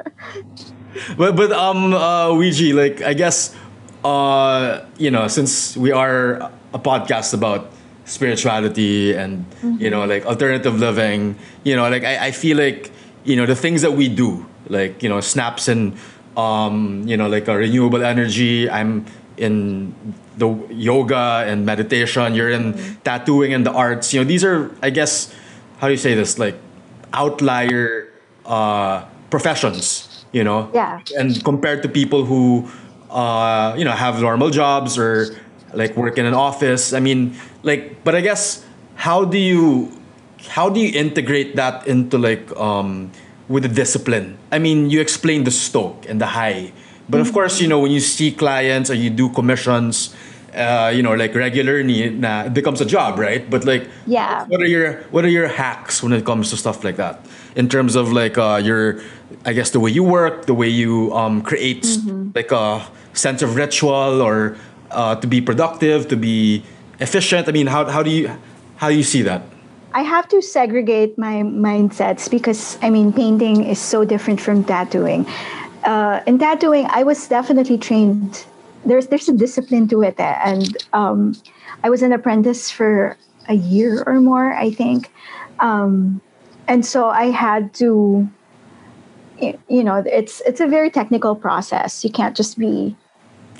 but 1.17 1.36
but 1.36 1.51
um 1.51 1.93
uh 1.93 2.34
Ouija, 2.34 2.74
like 2.74 3.01
I 3.01 3.13
guess 3.13 3.55
uh 4.03 4.81
you 4.98 5.12
know 5.12 5.27
since 5.27 5.77
we 5.77 5.91
are 5.91 6.51
a 6.74 6.79
podcast 6.79 7.34
about 7.34 7.72
spirituality 8.05 9.13
and 9.13 9.46
you 9.77 9.89
know 9.89 10.05
like 10.05 10.25
alternative 10.25 10.79
living, 10.79 11.38
you 11.63 11.75
know 11.75 11.88
like 11.89 12.03
I, 12.03 12.27
I 12.27 12.31
feel 12.31 12.58
like 12.58 12.91
you 13.24 13.36
know 13.36 13.46
the 13.46 13.55
things 13.55 13.81
that 13.84 13.93
we 13.93 14.10
do 14.10 14.46
like 14.69 15.03
you 15.03 15.10
know 15.10 15.22
snaps 15.22 15.67
and 15.67 15.93
um 16.38 17.03
you 17.05 17.17
know 17.17 17.27
like 17.27 17.48
a 17.48 17.55
renewable 17.55 18.03
energy. 18.03 18.69
I'm 18.69 19.05
in 19.38 19.93
the 20.39 20.50
yoga 20.72 21.43
and 21.46 21.65
meditation. 21.65 22.34
You're 22.34 22.50
in 22.50 22.74
tattooing 23.03 23.53
and 23.53 23.65
the 23.65 23.72
arts. 23.74 24.13
You 24.13 24.22
know 24.22 24.27
these 24.27 24.43
are 24.43 24.72
I 24.81 24.89
guess 24.89 25.34
how 25.79 25.88
do 25.88 25.93
you 25.93 26.00
say 26.01 26.15
this 26.15 26.39
like 26.39 26.55
outlier 27.13 28.10
uh, 28.46 29.05
professions 29.29 30.05
you 30.31 30.43
know 30.43 30.69
Yeah. 30.74 31.01
and 31.17 31.43
compared 31.43 31.81
to 31.84 31.89
people 31.89 32.25
who 32.25 32.69
uh, 33.10 33.74
you 33.77 33.84
know 33.84 33.91
have 33.91 34.22
normal 34.22 34.50
jobs 34.50 34.98
or 34.98 35.36
like 35.74 35.96
work 35.98 36.17
in 36.17 36.25
an 36.25 36.34
office 36.34 36.93
i 36.93 37.00
mean 37.00 37.34
like 37.63 38.03
but 38.03 38.13
i 38.15 38.22
guess 38.22 38.65
how 38.96 39.25
do 39.25 39.38
you 39.38 39.89
how 40.50 40.69
do 40.69 40.79
you 40.79 40.91
integrate 40.98 41.55
that 41.55 41.86
into 41.88 42.17
like 42.17 42.46
um, 42.58 43.12
with 43.48 43.63
the 43.63 43.69
discipline 43.69 44.38
i 44.51 44.60
mean 44.60 44.89
you 44.89 45.01
explained 45.01 45.46
the 45.48 45.51
stoke 45.53 46.05
and 46.10 46.22
the 46.22 46.25
high 46.38 46.72
but 47.10 47.20
of 47.20 47.34
course 47.34 47.60
you 47.60 47.68
know 47.68 47.80
when 47.80 47.92
you 47.92 48.00
see 48.00 48.32
clients 48.32 48.89
or 48.89 48.96
you 48.96 49.10
do 49.10 49.30
commissions 49.30 50.16
uh, 50.56 50.92
you 50.94 51.01
know 51.04 51.13
like 51.13 51.36
regularly 51.36 52.10
na, 52.10 52.44
it 52.44 52.54
becomes 52.54 52.82
a 52.82 52.86
job 52.86 53.20
right? 53.20 53.50
But 53.50 53.66
like 53.66 53.88
Yeah. 54.08 54.46
what 54.48 54.62
are 54.62 54.68
your 54.68 54.94
what 55.12 55.25
are 55.25 55.30
your 55.30 55.48
hacks 55.48 56.01
when 56.04 56.13
it 56.13 56.25
comes 56.25 56.50
to 56.51 56.58
stuff 56.58 56.84
like 56.84 56.98
that? 56.98 57.25
In 57.56 57.68
terms 57.70 57.96
of 57.96 58.12
like 58.12 58.38
uh, 58.38 58.62
your 58.63 59.01
i 59.46 59.54
guess 59.54 59.70
the 59.70 59.80
way 59.80 59.92
you 59.92 60.04
work 60.04 60.46
the 60.48 60.54
way 60.54 60.68
you 60.68 61.13
um, 61.13 61.42
create 61.42 61.86
like 62.34 62.51
a 62.51 62.82
sense 63.13 63.42
of 63.42 63.56
ritual 63.56 64.22
or 64.22 64.58
uh, 64.92 65.16
to 65.16 65.28
be 65.28 65.39
productive 65.39 66.08
to 66.10 66.16
be 66.18 66.63
efficient. 67.00 67.48
I 67.48 67.51
mean 67.51 67.68
how, 67.68 67.86
how 67.86 68.01
do 68.04 68.10
you 68.10 68.30
how 68.78 68.89
do 68.89 68.96
you 68.96 69.04
see 69.04 69.22
that? 69.24 69.42
I 69.94 70.04
have 70.04 70.28
to 70.30 70.42
segregate 70.42 71.18
my 71.18 71.42
mindsets 71.42 72.30
because 72.30 72.78
I 72.82 72.89
mean 72.89 73.13
painting 73.13 73.66
is 73.66 73.80
so 73.80 74.06
different 74.06 74.39
from 74.42 74.63
tattooing. 74.63 75.25
Uh, 75.83 76.21
in 76.27 76.38
tattooing, 76.39 76.88
I 76.89 77.03
was 77.03 77.27
definitely 77.27 77.77
trained. 77.77 78.45
There's 78.86 79.07
there's 79.07 79.29
a 79.29 79.33
discipline 79.33 79.88
to 79.89 80.01
it, 80.03 80.19
and 80.19 80.77
um, 80.93 81.36
I 81.83 81.89
was 81.89 82.01
an 82.01 82.12
apprentice 82.12 82.69
for 82.71 83.17
a 83.48 83.55
year 83.55 84.03
or 84.05 84.19
more, 84.19 84.53
I 84.53 84.71
think, 84.71 85.12
um, 85.59 86.21
and 86.67 86.86
so 86.86 87.09
I 87.09 87.31
had 87.31 87.74
to. 87.75 88.29
You 89.69 89.83
know, 89.83 90.03
it's 90.05 90.41
it's 90.41 90.59
a 90.59 90.67
very 90.67 90.89
technical 90.89 91.36
process. 91.36 92.03
You 92.03 92.12
can't 92.12 92.36
just 92.36 92.59
be 92.59 92.95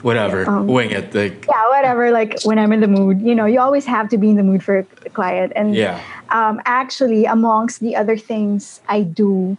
whatever 0.01 0.45
Um, 0.45 0.67
wing 0.67 0.91
it 0.91 1.15
like 1.15 1.47
yeah, 1.47 1.69
whatever. 1.69 2.11
Like 2.11 2.41
when 2.43 2.59
I'm 2.59 2.71
in 2.71 2.81
the 2.81 2.88
mood, 2.88 3.21
you 3.21 3.33
know, 3.33 3.45
you 3.45 3.59
always 3.59 3.85
have 3.85 4.09
to 4.09 4.17
be 4.17 4.29
in 4.29 4.35
the 4.35 4.43
mood 4.43 4.63
for 4.63 4.79
a 5.05 5.09
client. 5.09 5.53
And 5.55 5.75
Yeah. 5.75 5.99
um, 6.29 6.61
actually, 6.65 7.25
amongst 7.25 7.79
the 7.79 7.95
other 7.95 8.17
things 8.17 8.81
I 8.88 9.01
do, 9.01 9.57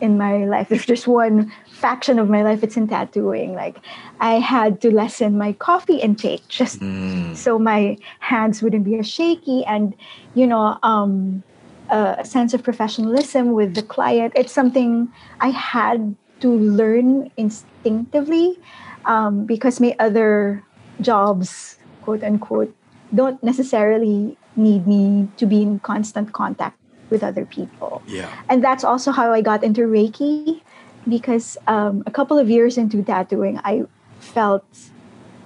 in 0.00 0.18
my 0.18 0.44
life, 0.44 0.70
if 0.72 0.86
there's 0.86 1.06
one 1.06 1.52
faction 1.70 2.18
of 2.18 2.28
my 2.28 2.42
life, 2.42 2.62
it's 2.62 2.76
in 2.76 2.88
tattooing. 2.88 3.54
Like 3.54 3.80
I 4.20 4.34
had 4.34 4.80
to 4.82 4.90
lessen 4.94 5.38
my 5.38 5.52
coffee 5.52 5.96
intake 5.98 6.48
just 6.48 6.84
so 7.32 7.58
my 7.58 7.96
hands 8.20 8.62
wouldn't 8.62 8.84
be 8.84 8.98
as 8.98 9.08
shaky 9.08 9.64
and 9.66 9.94
you 10.34 10.46
know 10.46 10.78
um 10.82 11.44
a 11.90 12.24
sense 12.24 12.54
of 12.54 12.62
professionalism 12.62 13.52
with 13.52 13.74
the 13.74 13.82
client 13.82 14.32
it's 14.34 14.52
something 14.52 15.08
i 15.40 15.48
had 15.48 16.16
to 16.40 16.48
learn 16.48 17.30
instinctively 17.36 18.58
um, 19.04 19.44
because 19.44 19.80
my 19.80 19.94
other 19.98 20.62
jobs 21.00 21.76
quote 22.02 22.22
unquote 22.22 22.74
don't 23.14 23.42
necessarily 23.42 24.36
need 24.56 24.86
me 24.86 25.28
to 25.36 25.46
be 25.46 25.62
in 25.62 25.78
constant 25.80 26.32
contact 26.32 26.76
with 27.10 27.22
other 27.22 27.44
people 27.44 28.02
Yeah. 28.06 28.32
and 28.48 28.64
that's 28.64 28.82
also 28.84 29.12
how 29.12 29.32
I 29.32 29.40
got 29.40 29.62
into 29.62 29.82
Reiki 29.82 30.62
because 31.08 31.56
um, 31.66 32.02
a 32.06 32.10
couple 32.10 32.38
of 32.38 32.48
years 32.48 32.78
into 32.78 33.02
tattooing, 33.02 33.60
I 33.64 33.84
felt 34.20 34.64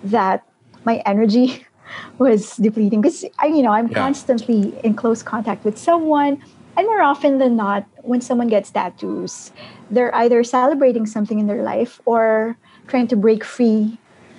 that 0.05 0.45
my 0.85 1.03
energy 1.05 1.67
was 2.19 2.57
depleting 2.57 3.01
because 3.01 3.25
I, 3.41 3.47
you 3.47 3.63
know, 3.63 3.73
I'm 3.73 3.89
Yeah. 3.89 3.99
constantly 4.05 4.79
in 4.85 4.95
close 4.95 5.23
contact 5.23 5.65
with 5.65 5.79
someone, 5.79 6.39
and 6.77 6.87
more 6.87 7.03
often 7.03 7.39
than 7.39 7.57
not, 7.57 7.85
when 8.03 8.21
someone 8.21 8.49
gets 8.49 8.71
tattoos, 8.71 9.51
they're 9.91 10.15
either 10.15 10.45
celebrating 10.45 11.07
something 11.07 11.39
in 11.39 11.47
their 11.47 11.63
life 11.63 12.01
or 12.05 12.57
trying 12.87 13.09
to 13.09 13.17
break 13.17 13.45
free 13.45 13.99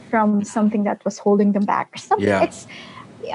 from 0.09 0.43
something 0.43 0.83
that 0.83 1.03
was 1.05 1.17
holding 1.19 1.51
them 1.51 1.65
back. 1.65 1.97
Something 1.97 2.27
Yeah. 2.29 2.43
it's, 2.43 2.65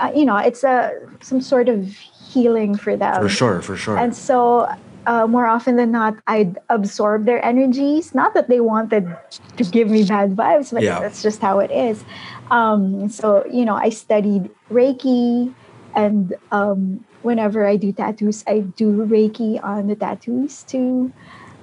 uh, 0.01 0.11
you 0.15 0.25
know, 0.25 0.37
it's 0.39 0.65
a 0.65 0.91
some 1.23 1.41
sort 1.41 1.69
of 1.69 1.87
healing 2.33 2.77
for 2.79 2.97
them. 2.97 3.23
For 3.23 3.29
sure, 3.29 3.63
for 3.63 3.77
sure. 3.77 3.99
And 3.99 4.17
so, 4.17 4.67
uh, 5.07 5.27
more 5.27 5.47
often 5.47 5.77
than 5.77 5.91
not, 5.91 6.17
I'd 6.27 6.59
absorb 6.69 7.27
their 7.27 7.45
energies. 7.45 8.15
Not 8.15 8.35
that 8.35 8.49
they 8.49 8.61
wanted 8.61 9.09
to 9.57 9.65
give 9.65 9.91
me 9.91 10.05
bad 10.05 10.37
vibes, 10.37 10.73
but 10.73 10.83
Yeah. 10.83 11.01
that's 11.01 11.23
just 11.23 11.41
how 11.41 11.59
it 11.61 11.71
is. 11.71 12.05
Um, 12.51 13.09
so, 13.09 13.45
you 13.51 13.65
know, 13.65 13.75
I 13.75 13.91
studied 13.91 14.51
Reiki, 14.71 15.53
and 15.95 16.35
um, 16.51 17.05
whenever 17.23 17.67
I 17.67 17.77
do 17.77 17.93
tattoos, 17.93 18.45
I 18.47 18.61
do 18.61 19.07
Reiki 19.07 19.63
on 19.63 19.87
the 19.87 19.97
tattoos 19.97 20.63
too. 20.65 21.13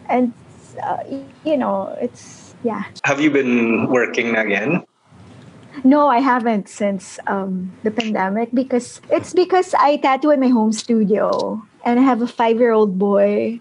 And, 0.10 0.33
uh, 0.83 1.03
you 1.43 1.57
know, 1.57 1.95
it's, 2.01 2.55
yeah. 2.63 2.83
Have 3.03 3.19
you 3.19 3.31
been 3.31 3.88
working 3.89 4.36
again? 4.36 4.83
No, 5.83 6.07
I 6.07 6.19
haven't 6.19 6.67
since 6.67 7.17
um, 7.27 7.71
the 7.83 7.91
pandemic 7.91 8.50
because 8.53 9.01
it's 9.10 9.33
because 9.33 9.74
I 9.74 9.98
tattoo 9.98 10.29
in 10.29 10.39
my 10.39 10.50
home 10.50 10.74
studio 10.74 11.63
and 11.84 12.00
I 12.00 12.04
have 12.04 12.22
a 12.22 12.28
five 12.28 12.60
year 12.60 12.72
old 12.72 12.98
boy. 12.98 13.60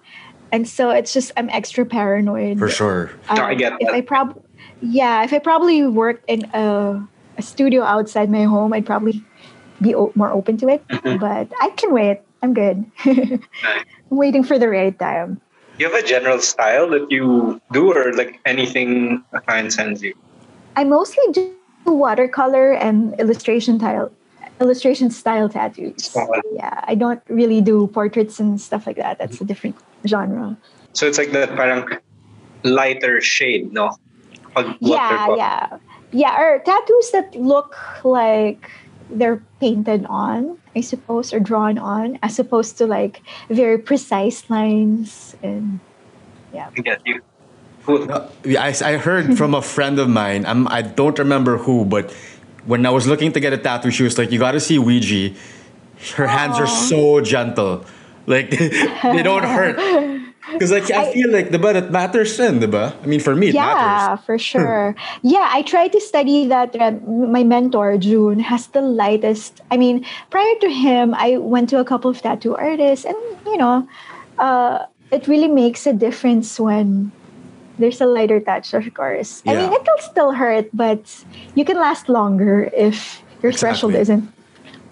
And 0.52 0.68
so 0.68 0.90
it's 0.90 1.12
just, 1.12 1.30
I'm 1.36 1.48
extra 1.50 1.86
paranoid. 1.86 2.58
for 2.58 2.68
sure. 2.68 3.10
No, 3.34 3.44
I 3.44 3.54
get 3.54 3.74
if 3.80 3.86
that. 3.86 3.94
I 3.94 4.00
prob, 4.00 4.42
yeah, 4.82 5.22
if 5.22 5.32
I 5.32 5.38
probably 5.38 5.86
worked 5.86 6.24
in 6.28 6.44
a, 6.52 7.06
a 7.38 7.42
studio 7.42 7.82
outside 7.82 8.30
my 8.30 8.44
home, 8.44 8.72
I'd 8.72 8.86
probably 8.86 9.22
be 9.80 9.94
o- 9.94 10.12
more 10.16 10.30
open 10.30 10.56
to 10.58 10.68
it. 10.68 10.86
Mm-hmm. 10.88 11.18
But 11.18 11.52
I 11.60 11.70
can 11.76 11.94
wait. 11.94 12.20
I'm 12.42 12.54
good. 12.54 12.84
I'm 13.04 13.40
waiting 14.10 14.42
for 14.42 14.58
the 14.58 14.68
right 14.68 14.98
time. 14.98 15.40
Do 15.76 15.84
you 15.84 15.92
have 15.92 16.04
a 16.04 16.06
general 16.06 16.40
style 16.40 16.88
that 16.90 17.10
you 17.10 17.60
do, 17.72 17.92
or 17.92 18.12
like 18.12 18.40
anything 18.44 19.22
a 19.32 19.40
client 19.40 19.72
sends 19.72 20.02
you? 20.02 20.14
I 20.76 20.84
mostly 20.84 21.24
do 21.32 21.54
watercolor 21.86 22.72
and 22.72 23.18
illustration 23.20 23.78
style 23.78 24.12
illustration 24.60 25.10
style 25.10 25.48
tattoos. 25.48 26.12
Oh. 26.14 26.28
Yeah, 26.52 26.84
I 26.84 26.94
don't 26.94 27.22
really 27.28 27.60
do 27.60 27.86
portraits 27.88 28.38
and 28.38 28.60
stuff 28.60 28.86
like 28.86 28.96
that. 28.96 29.18
That's 29.18 29.40
a 29.40 29.44
different 29.44 29.76
genre. 30.06 30.56
So 30.92 31.06
it's 31.06 31.18
like 31.18 31.32
that 31.32 31.56
parang 31.56 31.88
lighter 32.62 33.20
shade, 33.20 33.72
no? 33.72 33.96
Pag 34.54 34.76
Yeah, 34.80 35.26
watercolor. 35.26 35.36
yeah. 35.36 35.78
Yeah, 36.12 36.40
or 36.40 36.58
tattoos 36.58 37.10
that 37.12 37.34
look 37.36 37.76
like 38.04 38.70
they're 39.10 39.42
painted 39.60 40.06
on, 40.08 40.58
I 40.74 40.80
suppose, 40.80 41.32
or 41.32 41.40
drawn 41.40 41.78
on, 41.78 42.18
as 42.22 42.38
opposed 42.38 42.78
to 42.78 42.86
like 42.86 43.22
very 43.48 43.78
precise 43.78 44.50
lines 44.50 45.36
and 45.42 45.78
yeah. 46.52 46.70
I 46.76 46.80
get 46.80 47.00
you. 47.06 47.22
Cool. 47.86 48.12
Uh, 48.12 48.28
yeah, 48.44 48.62
I, 48.62 48.74
I 48.84 48.96
heard 48.98 49.38
from 49.38 49.54
a 49.54 49.62
friend 49.62 49.98
of 49.98 50.08
mine. 50.08 50.44
I'm, 50.46 50.68
I 50.68 50.82
don't 50.82 51.18
remember 51.18 51.56
who, 51.56 51.84
but 51.84 52.12
when 52.66 52.84
I 52.86 52.90
was 52.90 53.06
looking 53.06 53.32
to 53.32 53.40
get 53.40 53.52
a 53.52 53.58
tattoo, 53.58 53.90
she 53.90 54.02
was 54.02 54.18
like, 54.18 54.30
"You 54.30 54.38
got 54.38 54.52
to 54.52 54.60
see 54.60 54.78
Ouija. 54.78 55.34
Her 56.16 56.26
hands 56.26 56.58
are 56.58 56.66
so 56.66 57.20
gentle, 57.20 57.84
like 58.26 58.50
they 59.02 59.22
don't 59.22 59.44
hurt." 59.44 59.76
Because 60.52 60.72
like 60.72 60.90
I, 60.90 61.12
feel 61.12 61.30
like 61.30 61.50
the 61.50 61.58
but 61.58 61.76
it 61.76 61.90
matters 61.90 62.36
then, 62.36 62.60
diba? 62.60 62.96
I 63.02 63.06
mean, 63.06 63.20
for 63.20 63.36
me, 63.36 63.48
it 63.48 63.54
yeah, 63.54 63.66
matters. 63.66 64.24
for 64.26 64.38
sure. 64.38 64.96
yeah, 65.22 65.48
I 65.52 65.62
tried 65.62 65.92
to 65.92 66.00
study 66.00 66.46
that. 66.46 66.74
Uh, 66.74 66.92
my 67.06 67.44
mentor, 67.44 67.98
June, 67.98 68.40
has 68.40 68.66
the 68.68 68.80
lightest. 68.80 69.60
I 69.70 69.76
mean, 69.76 70.04
prior 70.30 70.54
to 70.60 70.70
him, 70.70 71.14
I 71.14 71.36
went 71.36 71.68
to 71.70 71.78
a 71.78 71.84
couple 71.84 72.10
of 72.10 72.20
tattoo 72.20 72.56
artists, 72.56 73.04
and 73.04 73.16
you 73.46 73.58
know, 73.58 73.86
uh, 74.38 74.86
it 75.12 75.28
really 75.28 75.48
makes 75.48 75.86
a 75.86 75.92
difference 75.92 76.58
when 76.58 77.12
there's 77.80 78.00
a 78.00 78.06
lighter 78.06 78.38
touch, 78.38 78.74
of 78.74 78.84
course. 78.94 79.42
I 79.46 79.56
mean, 79.56 79.72
it'll 79.72 79.98
still 79.98 80.32
hurt, 80.32 80.68
but 80.72 81.02
you 81.54 81.64
can 81.64 81.76
last 81.76 82.08
longer 82.08 82.70
if 82.76 83.22
your 83.42 83.52
threshold 83.52 83.94
isn't 83.94 84.28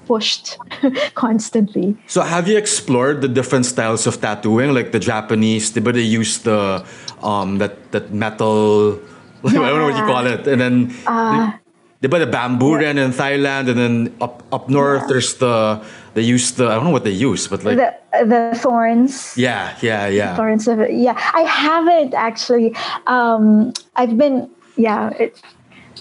pushed 0.09 0.57
constantly. 1.15 1.97
So 2.09 2.23
have 2.23 2.49
you 2.49 2.57
explored 2.57 3.21
the 3.21 3.29
different 3.29 3.67
styles 3.67 4.07
of 4.07 4.21
tattooing, 4.21 4.73
like 4.73 4.91
the 4.93 4.99
Japanese? 4.99 5.71
But 5.71 5.95
they 5.95 6.09
use 6.09 6.41
the 6.41 6.83
um 7.23 7.59
that 7.59 7.93
that 7.93 8.11
metal. 8.13 8.99
I 9.45 9.53
don't 9.53 9.79
know 9.79 9.87
what 9.87 10.01
you 10.01 10.09
call 10.09 10.27
it, 10.27 10.49
and 10.49 10.61
then. 10.61 10.75
Uh, 11.07 11.53
They 12.01 12.07
buy 12.07 12.21
the 12.21 12.27
bamboo 12.27 12.77
ren 12.77 12.97
in 12.97 13.11
Thailand, 13.11 13.69
and 13.69 13.79
then 13.79 14.15
up 14.21 14.43
up 14.53 14.69
north 14.69 15.09
there's 15.09 15.35
the 15.35 15.83
they 16.15 16.23
use 16.23 16.53
the 16.53 16.67
I 16.69 16.75
don't 16.75 16.85
know 16.85 16.91
what 16.91 17.05
they 17.05 17.11
use, 17.11 17.49
but 17.49 17.65
like 17.65 17.77
the 17.77 17.95
the 18.25 18.59
thorns. 18.59 19.37
yeah, 19.37 19.77
yeah, 19.83 20.07
yeah. 20.07 20.37
Thorns 20.37 20.69
of 20.69 20.79
it. 20.81 20.93
Yeah, 20.93 21.19
I 21.35 21.43
haven't 21.43 22.15
actually. 22.15 22.75
Um, 23.07 23.73
I've 23.97 24.17
been 24.17 24.49
yeah. 24.77 25.11
It, 25.19 25.43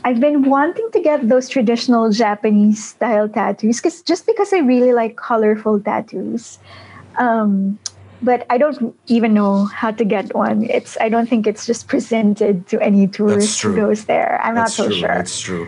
I've 0.04 0.20
been 0.20 0.44
wanting 0.44 0.88
to 0.92 1.02
get 1.02 1.28
those 1.28 1.50
traditional 1.50 2.12
Japanese 2.12 2.94
style 2.94 3.28
tattoos 3.28 3.78
because 3.78 4.04
just 4.04 4.28
because 4.28 4.54
I 4.54 4.60
really 4.60 4.94
like 4.94 5.18
colorful 5.18 5.80
tattoos. 5.80 6.60
Um, 7.18 7.80
but 8.22 8.46
I 8.50 8.58
don't 8.58 8.96
even 9.08 9.34
know 9.34 9.66
how 9.66 9.92
to 9.92 10.04
get 10.04 10.34
one. 10.36 10.64
It's 10.70 10.98
I 11.00 11.10
don't 11.10 11.28
think 11.30 11.46
it's 11.48 11.66
just 11.66 11.88
presented 11.88 12.68
to 12.68 12.82
any 12.82 13.08
tourist 13.08 13.62
who 13.62 13.76
goes 13.76 14.06
there. 14.06 14.42
I'm 14.44 14.56
That's 14.56 14.78
not 14.78 14.86
so 14.86 14.90
true. 14.90 14.96
sure. 14.96 15.16
That's 15.16 15.40
true. 15.40 15.68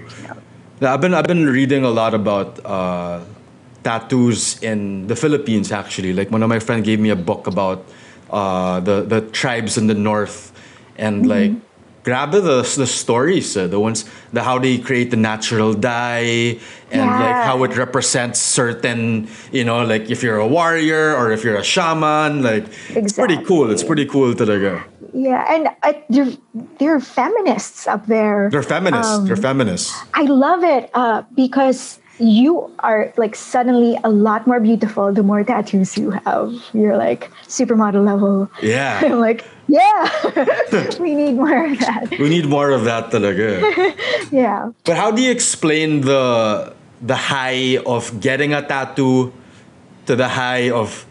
Yeah, 0.81 0.93
I've 0.93 1.01
been 1.01 1.13
I've 1.13 1.27
been 1.27 1.45
reading 1.45 1.83
a 1.83 1.89
lot 1.89 2.13
about 2.13 2.63
uh, 2.65 3.21
tattoos 3.83 4.61
in 4.63 5.07
the 5.07 5.15
Philippines. 5.15 5.71
Actually, 5.71 6.13
like 6.13 6.31
one 6.31 6.41
of 6.43 6.49
my 6.49 6.59
friends 6.59 6.85
gave 6.85 6.99
me 6.99 7.09
a 7.09 7.15
book 7.15 7.47
about 7.47 7.85
uh, 8.29 8.79
the 8.79 9.01
the 9.01 9.21
tribes 9.31 9.77
in 9.77 9.87
the 9.87 9.93
north, 9.95 10.51
and 10.97 11.25
Mm-hmm. 11.25 11.29
like 11.29 11.51
grab 12.03 12.31
the 12.31 12.41
the 12.41 12.87
stories, 12.87 13.55
uh, 13.57 13.67
the 13.67 13.79
ones 13.79 14.05
the 14.33 14.43
how 14.43 14.59
they 14.59 14.77
create 14.77 15.11
the 15.11 15.17
natural 15.17 15.73
dye, 15.73 16.57
and 16.91 17.07
like 17.07 17.39
how 17.45 17.63
it 17.63 17.75
represents 17.77 18.39
certain 18.39 19.27
you 19.51 19.63
know 19.63 19.83
like 19.83 20.09
if 20.09 20.23
you're 20.23 20.39
a 20.39 20.47
warrior 20.47 21.15
or 21.15 21.31
if 21.31 21.43
you're 21.43 21.57
a 21.57 21.63
shaman, 21.63 22.41
like 22.43 22.65
it's 22.89 23.13
pretty 23.13 23.43
cool. 23.43 23.71
It's 23.71 23.83
pretty 23.83 24.05
cool 24.05 24.33
talaga. 24.33 24.83
Yeah, 25.13 25.43
and 25.49 25.69
uh, 25.81 25.93
they're, 26.09 26.31
they're 26.77 26.99
feminists 26.99 27.87
up 27.87 28.05
there. 28.05 28.49
They're 28.51 28.61
feminists. 28.61 29.13
Um, 29.13 29.25
They're 29.25 29.35
feminists. 29.35 29.97
I 30.13 30.23
love 30.23 30.63
it 30.63 30.91
uh, 30.93 31.23
because 31.33 31.99
you 32.19 32.69
are 32.79 33.13
like 33.17 33.35
suddenly 33.35 33.97
a 34.03 34.09
lot 34.09 34.45
more 34.45 34.59
beautiful 34.59 35.13
the 35.13 35.23
more 35.23 35.43
tattoos 35.43 35.97
you 35.97 36.11
have. 36.11 36.53
You're 36.73 36.97
like 36.97 37.31
supermodel 37.47 38.05
level. 38.05 38.49
Yeah. 38.61 38.99
I'm 39.03 39.19
like, 39.19 39.45
yeah, 39.67 40.09
we 40.99 41.15
need 41.15 41.35
more 41.35 41.65
of 41.65 41.79
that. 41.79 42.09
We 42.19 42.29
need 42.29 42.45
more 42.47 42.71
of 42.71 42.83
that 42.85 43.11
talaga. 43.11 43.63
Yeah. 44.31 44.71
But 44.83 44.97
how 44.97 45.11
do 45.11 45.21
you 45.21 45.31
explain 45.31 46.01
the 46.01 46.73
the 47.01 47.15
high 47.15 47.77
of 47.85 48.19
getting 48.19 48.53
a 48.53 48.61
tattoo 48.61 49.33
to 50.05 50.15
the 50.15 50.27
high 50.27 50.69
of 50.69 51.05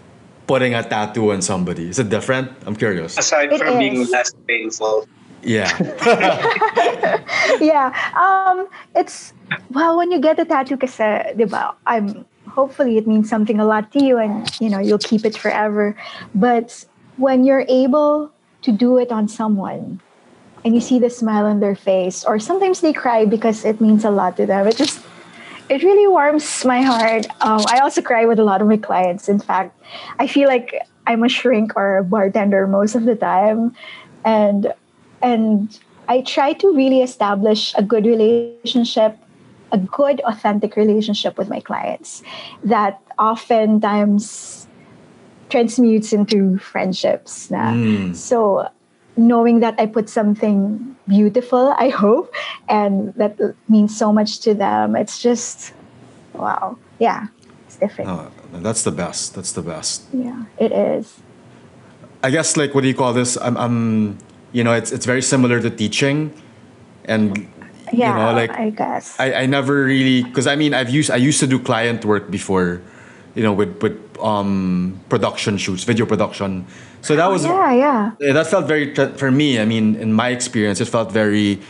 putting 0.46 0.74
a 0.74 0.82
tattoo 0.82 1.32
on 1.32 1.42
somebody? 1.42 1.88
Is 1.88 1.98
it 1.98 2.10
different? 2.10 2.52
I'm 2.66 2.76
curious. 2.76 3.16
Aside 3.18 3.52
It 3.52 3.58
from 3.58 3.78
being 3.78 4.06
less 4.10 4.32
painful, 4.46 5.06
Yeah. 5.42 5.70
Yeah. 7.60 7.90
Um, 8.14 8.68
it's, 8.94 9.32
well, 9.70 9.96
when 9.96 10.12
you 10.12 10.20
get 10.20 10.38
a 10.38 10.44
tattoo 10.44 10.76
kasi, 10.76 11.34
di 11.34 11.44
ba, 11.44 11.74
I'm 11.86 12.26
hopefully 12.48 12.96
it 12.96 13.06
means 13.06 13.28
something 13.28 13.60
a 13.60 13.64
lot 13.64 13.92
to 13.92 14.02
you 14.02 14.18
and 14.18 14.48
you 14.60 14.68
know 14.68 14.80
you'll 14.80 14.98
keep 14.98 15.24
it 15.24 15.36
forever 15.36 15.94
but 16.34 16.84
when 17.16 17.44
you're 17.44 17.66
able 17.68 18.32
to 18.62 18.72
do 18.72 18.98
it 18.98 19.12
on 19.12 19.28
someone 19.28 20.00
and 20.64 20.74
you 20.74 20.80
see 20.80 20.98
the 20.98 21.10
smile 21.10 21.46
on 21.46 21.60
their 21.60 21.76
face 21.76 22.24
or 22.24 22.38
sometimes 22.40 22.80
they 22.80 22.92
cry 22.92 23.24
because 23.24 23.64
it 23.64 23.80
means 23.80 24.04
a 24.04 24.10
lot 24.10 24.36
to 24.36 24.46
them 24.46 24.66
it 24.66 24.76
just 24.76 24.98
it 25.68 25.84
really 25.84 26.08
warms 26.08 26.64
my 26.64 26.82
heart 26.82 27.26
um, 27.44 27.62
i 27.68 27.78
also 27.78 28.00
cry 28.02 28.24
with 28.24 28.38
a 28.40 28.44
lot 28.44 28.60
of 28.60 28.66
my 28.66 28.76
clients 28.76 29.28
in 29.28 29.38
fact 29.38 29.78
i 30.18 30.26
feel 30.26 30.48
like 30.48 30.74
i'm 31.06 31.22
a 31.22 31.28
shrink 31.28 31.76
or 31.76 31.98
a 31.98 32.04
bartender 32.04 32.66
most 32.66 32.96
of 32.96 33.04
the 33.04 33.14
time 33.14 33.76
and 34.24 34.72
and 35.22 35.78
i 36.08 36.20
try 36.22 36.52
to 36.52 36.74
really 36.74 37.02
establish 37.02 37.74
a 37.76 37.82
good 37.82 38.06
relationship 38.06 39.16
a 39.72 39.78
good 39.78 40.20
authentic 40.24 40.76
relationship 40.76 41.36
with 41.36 41.48
my 41.48 41.60
clients 41.60 42.22
that 42.64 43.00
oftentimes 43.18 44.66
transmutes 45.50 46.12
into 46.12 46.56
friendships 46.58 47.50
na. 47.50 47.74
so 48.14 48.68
knowing 49.16 49.60
that 49.60 49.74
i 49.78 49.86
put 49.86 50.08
something 50.08 50.96
beautiful 51.08 51.74
i 51.78 51.88
hope 51.88 52.32
and 52.68 53.12
that 53.14 53.36
means 53.68 53.96
so 53.96 54.12
much 54.12 54.40
to 54.40 54.54
them 54.54 54.96
it's 54.96 55.18
just 55.20 55.72
wow 56.34 56.76
yeah 56.98 57.26
it's 57.66 57.76
different 57.76 58.08
Uh, 58.08 58.28
that's 58.64 58.82
the 58.82 58.92
best. 58.92 59.34
That's 59.34 59.52
the 59.52 59.60
best. 59.60 60.08
yeah 60.12 60.44
it 60.56 60.72
is 60.72 61.20
I 62.22 62.30
guess 62.30 62.56
like 62.56 62.74
what 62.74 62.80
do 62.82 62.88
you 62.88 62.94
call 62.94 63.12
this? 63.12 63.36
I'm, 63.36 63.56
I'm 63.56 64.18
you 64.52 64.64
know, 64.64 64.72
it's 64.72 64.92
it's 64.92 65.06
very 65.06 65.22
similar 65.22 65.60
to 65.60 65.70
teaching, 65.70 66.32
and 67.04 67.46
yeah 67.90 68.12
you 68.12 68.14
know, 68.20 68.32
like 68.36 68.50
i 68.52 68.68
guess 68.68 69.16
I, 69.18 69.32
I 69.32 69.46
never 69.46 69.84
really 69.84 70.22
because 70.22 70.46
I 70.46 70.56
mean 70.56 70.74
I've 70.74 70.90
used 70.90 71.10
I 71.10 71.16
used 71.16 71.40
to 71.40 71.46
do 71.46 71.58
client 71.58 72.04
work 72.04 72.30
before, 72.30 72.82
you 73.34 73.42
know, 73.42 73.52
with 73.52 73.80
with 73.82 73.96
um 74.20 75.00
production 75.08 75.56
shoots, 75.56 75.84
video 75.84 76.04
production. 76.04 76.66
So 77.00 77.16
that 77.16 77.28
was 77.30 77.44
yeah 77.44 77.72
yeah 77.72 78.12
yeah, 78.20 78.32
that 78.32 78.46
felt 78.46 78.66
very 78.66 78.94
for 79.16 79.30
me. 79.30 79.58
I 79.58 79.64
mean, 79.64 79.96
in 79.96 80.12
my 80.12 80.28
experience, 80.30 80.80
it 80.80 80.88
felt 80.88 81.12
very 81.12 81.60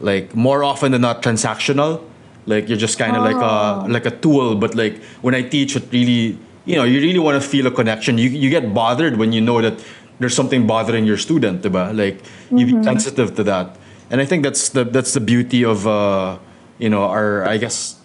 like 0.00 0.34
more 0.34 0.64
often 0.64 0.92
than 0.92 1.02
not 1.02 1.22
transactional. 1.22 2.00
Like 2.46 2.68
you're 2.68 2.78
just 2.80 2.98
kind 2.98 3.16
of 3.16 3.22
like 3.22 3.36
Oh. 3.36 3.84
a 3.84 3.88
like 3.88 4.06
a 4.06 4.10
tool, 4.16 4.56
but 4.56 4.74
like 4.74 4.96
when 5.20 5.34
I 5.34 5.42
teach, 5.42 5.76
it 5.76 5.84
really 5.92 6.38
you 6.64 6.76
know 6.76 6.84
you 6.84 7.00
really 7.00 7.18
want 7.18 7.36
to 7.42 7.46
feel 7.46 7.66
a 7.66 7.70
connection. 7.70 8.16
You 8.16 8.30
you 8.30 8.48
get 8.48 8.72
bothered 8.72 9.16
when 9.18 9.32
you 9.32 9.40
know 9.42 9.60
that 9.60 9.76
there's 10.20 10.36
something 10.36 10.66
bothering 10.66 11.04
your 11.04 11.16
student, 11.16 11.62
diba? 11.62 11.96
Like 11.96 12.22
you 12.52 12.66
be 12.66 12.82
sensitive 12.84 13.34
to 13.36 13.42
that, 13.44 13.76
and 14.10 14.20
I 14.20 14.24
think 14.24 14.44
that's 14.44 14.68
the 14.70 14.84
that's 14.84 15.12
the 15.14 15.20
beauty 15.20 15.64
of 15.64 15.86
uh, 15.88 16.38
you 16.78 16.88
know 16.88 17.04
our 17.04 17.48
I 17.48 17.56
guess 17.56 17.96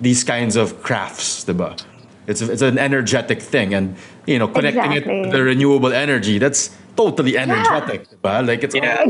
these 0.00 0.22
kinds 0.22 0.54
of 0.54 0.82
crafts, 0.82 1.44
diba? 1.44 1.80
It's 2.28 2.40
it's 2.40 2.62
an 2.62 2.78
energetic 2.78 3.42
thing, 3.42 3.74
and 3.74 3.96
you 4.26 4.38
know 4.38 4.46
connecting 4.46 4.92
it 4.92 5.08
Exactly. 5.08 5.24
to 5.24 5.30
the 5.32 5.42
renewable 5.42 5.92
energy. 5.92 6.38
That's 6.38 6.70
totally 6.94 7.36
energetic, 7.40 8.06
diba? 8.12 8.46
Like 8.46 8.62
it's 8.62 8.76
Yeah. 8.76 9.08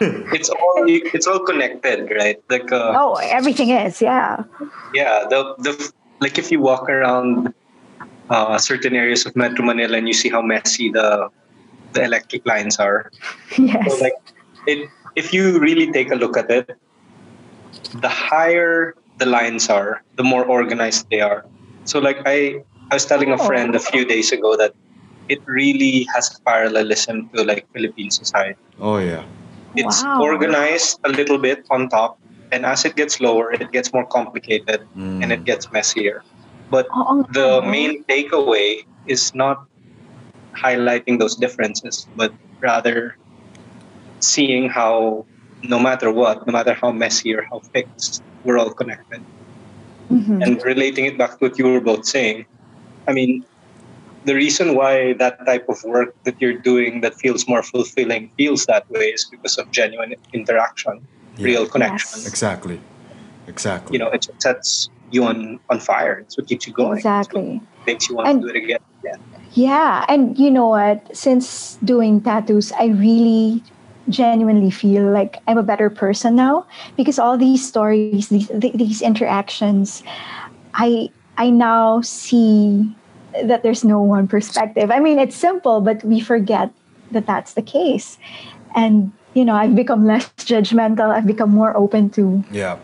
it's 0.34 0.48
all 0.48 0.84
it's 0.88 1.28
all 1.28 1.40
connected, 1.44 2.10
right? 2.10 2.40
Like 2.48 2.72
uh, 2.72 2.96
oh 2.96 3.20
everything 3.20 3.70
is 3.70 4.00
yeah 4.00 4.42
yeah, 4.94 5.28
the 5.28 5.54
the 5.60 5.92
like 6.20 6.38
if 6.38 6.50
you 6.50 6.60
walk 6.60 6.88
around 6.88 7.52
uh, 8.30 8.58
certain 8.58 8.96
areas 8.96 9.26
of 9.26 9.36
Metro 9.36 9.64
Manila 9.64 9.98
and 9.98 10.08
you 10.08 10.14
see 10.14 10.28
how 10.28 10.42
messy 10.42 10.90
the 10.90 11.28
the 11.92 12.02
electric 12.02 12.46
lines 12.46 12.78
are. 12.78 13.10
yes 13.58 13.98
So 13.98 14.04
like 14.04 14.18
it 14.66 14.88
if 15.16 15.32
you 15.34 15.58
really 15.58 15.90
take 15.92 16.10
a 16.10 16.14
look 16.14 16.36
at 16.36 16.50
it, 16.50 16.76
the 18.00 18.08
higher 18.08 18.94
the 19.18 19.26
lines 19.26 19.68
are, 19.68 20.02
the 20.16 20.24
more 20.24 20.44
organized 20.44 21.06
they 21.10 21.20
are. 21.20 21.44
So 21.84 21.98
like 21.98 22.22
I 22.26 22.62
I 22.90 22.94
was 22.94 23.06
telling 23.06 23.30
a 23.30 23.38
oh. 23.40 23.46
friend 23.46 23.74
a 23.74 23.82
few 23.82 24.04
days 24.04 24.32
ago 24.32 24.56
that 24.56 24.74
it 25.28 25.40
really 25.46 26.08
has 26.14 26.40
parallelism 26.44 27.30
to 27.30 27.44
like 27.44 27.66
Philippine 27.72 28.10
society. 28.10 28.58
oh 28.80 28.98
yeah. 28.98 29.24
It's 29.78 30.02
Wow. 30.02 30.22
organized 30.26 30.98
a 31.06 31.10
little 31.14 31.38
bit 31.38 31.62
on 31.70 31.86
top, 31.88 32.18
and 32.50 32.66
as 32.66 32.82
it 32.82 32.98
gets 32.98 33.22
lower, 33.22 33.54
it 33.54 33.70
gets 33.70 33.94
more 33.94 34.02
complicated 34.02 34.82
and 34.98 35.30
it 35.30 35.42
mm. 35.42 35.46
gets 35.46 35.70
messier. 35.70 36.26
But 36.74 36.90
oh, 36.90 37.06
oh 37.06 37.06
Oo 37.06 37.14
nga, 37.22 37.30
the 37.38 37.48
main 37.62 38.02
takeaway 38.10 38.82
is 39.06 39.30
not 39.30 39.70
highlighting 40.54 41.18
those 41.18 41.36
differences, 41.36 42.06
but 42.16 42.32
rather 42.60 43.16
seeing 44.20 44.68
how 44.68 45.26
no 45.62 45.78
matter 45.78 46.10
what, 46.10 46.46
no 46.46 46.52
matter 46.52 46.74
how 46.74 46.90
messy 46.90 47.34
or 47.34 47.42
how 47.50 47.60
fixed, 47.72 48.22
we're 48.44 48.58
all 48.58 48.70
connected. 48.72 49.22
Mhm. 50.10 50.42
And 50.44 50.62
relating 50.64 51.04
it 51.04 51.16
back 51.18 51.38
to 51.38 51.48
what 51.48 51.58
you 51.58 51.66
were 51.66 51.80
both 51.80 52.04
saying, 52.04 52.46
I 53.06 53.12
mean, 53.12 53.44
the 54.24 54.34
reason 54.34 54.74
why 54.74 55.14
that 55.14 55.44
type 55.46 55.68
of 55.68 55.82
work 55.84 56.14
that 56.24 56.36
you're 56.40 56.58
doing 56.58 57.00
that 57.00 57.14
feels 57.14 57.48
more 57.48 57.62
fulfilling 57.62 58.30
feels 58.36 58.66
that 58.66 58.88
way 58.90 59.06
is 59.16 59.24
because 59.30 59.56
of 59.56 59.70
genuine 59.70 60.14
interaction, 60.32 61.00
real 61.38 61.66
connection. 61.66 62.20
Yes. 62.20 62.28
Exactly. 62.28 62.80
Exactly. 63.46 63.94
You 63.94 64.04
know, 64.04 64.10
it 64.10 64.28
sets 64.38 64.90
you 65.10 65.24
on, 65.24 65.58
on 65.70 65.80
fire. 65.80 66.18
It's 66.20 66.36
what 66.36 66.46
keeps 66.46 66.66
you 66.66 66.72
going. 66.72 66.98
Exactly 66.98 67.42
what 67.58 67.86
makes 67.86 68.08
you 68.08 68.16
want 68.16 68.28
And- 68.28 68.42
to 68.42 68.48
do 68.48 68.54
it 68.54 68.62
again. 68.62 68.80
Yeah. 69.52 70.04
And 70.08 70.38
you 70.38 70.50
know 70.50 70.68
what? 70.68 71.16
Since 71.16 71.76
doing 71.84 72.20
tattoos, 72.20 72.72
I 72.72 72.86
really 72.86 73.62
genuinely 74.08 74.70
feel 74.70 75.10
like 75.10 75.38
I'm 75.46 75.58
a 75.58 75.62
better 75.62 75.90
person 75.90 76.34
now 76.34 76.66
because 76.96 77.18
all 77.18 77.38
these 77.38 77.66
stories, 77.66 78.28
these 78.28 78.50
these 78.54 79.02
interactions, 79.02 80.02
I 80.74 81.10
I 81.38 81.50
now 81.50 82.00
see 82.00 82.94
that 83.42 83.62
there's 83.62 83.84
no 83.84 84.00
one 84.00 84.26
perspective. 84.28 84.90
I 84.90 85.00
mean, 85.00 85.18
it's 85.18 85.36
simple, 85.36 85.80
but 85.80 86.02
we 86.04 86.20
forget 86.20 86.70
that 87.10 87.26
that's 87.26 87.54
the 87.54 87.62
case. 87.62 88.18
And 88.74 89.12
you 89.34 89.44
know, 89.44 89.54
I've 89.54 89.74
become 89.74 90.06
less 90.06 90.28
judgmental. 90.38 91.10
I've 91.10 91.26
become 91.26 91.50
more 91.50 91.76
open 91.76 92.10
to 92.10 92.44
yeah. 92.50 92.78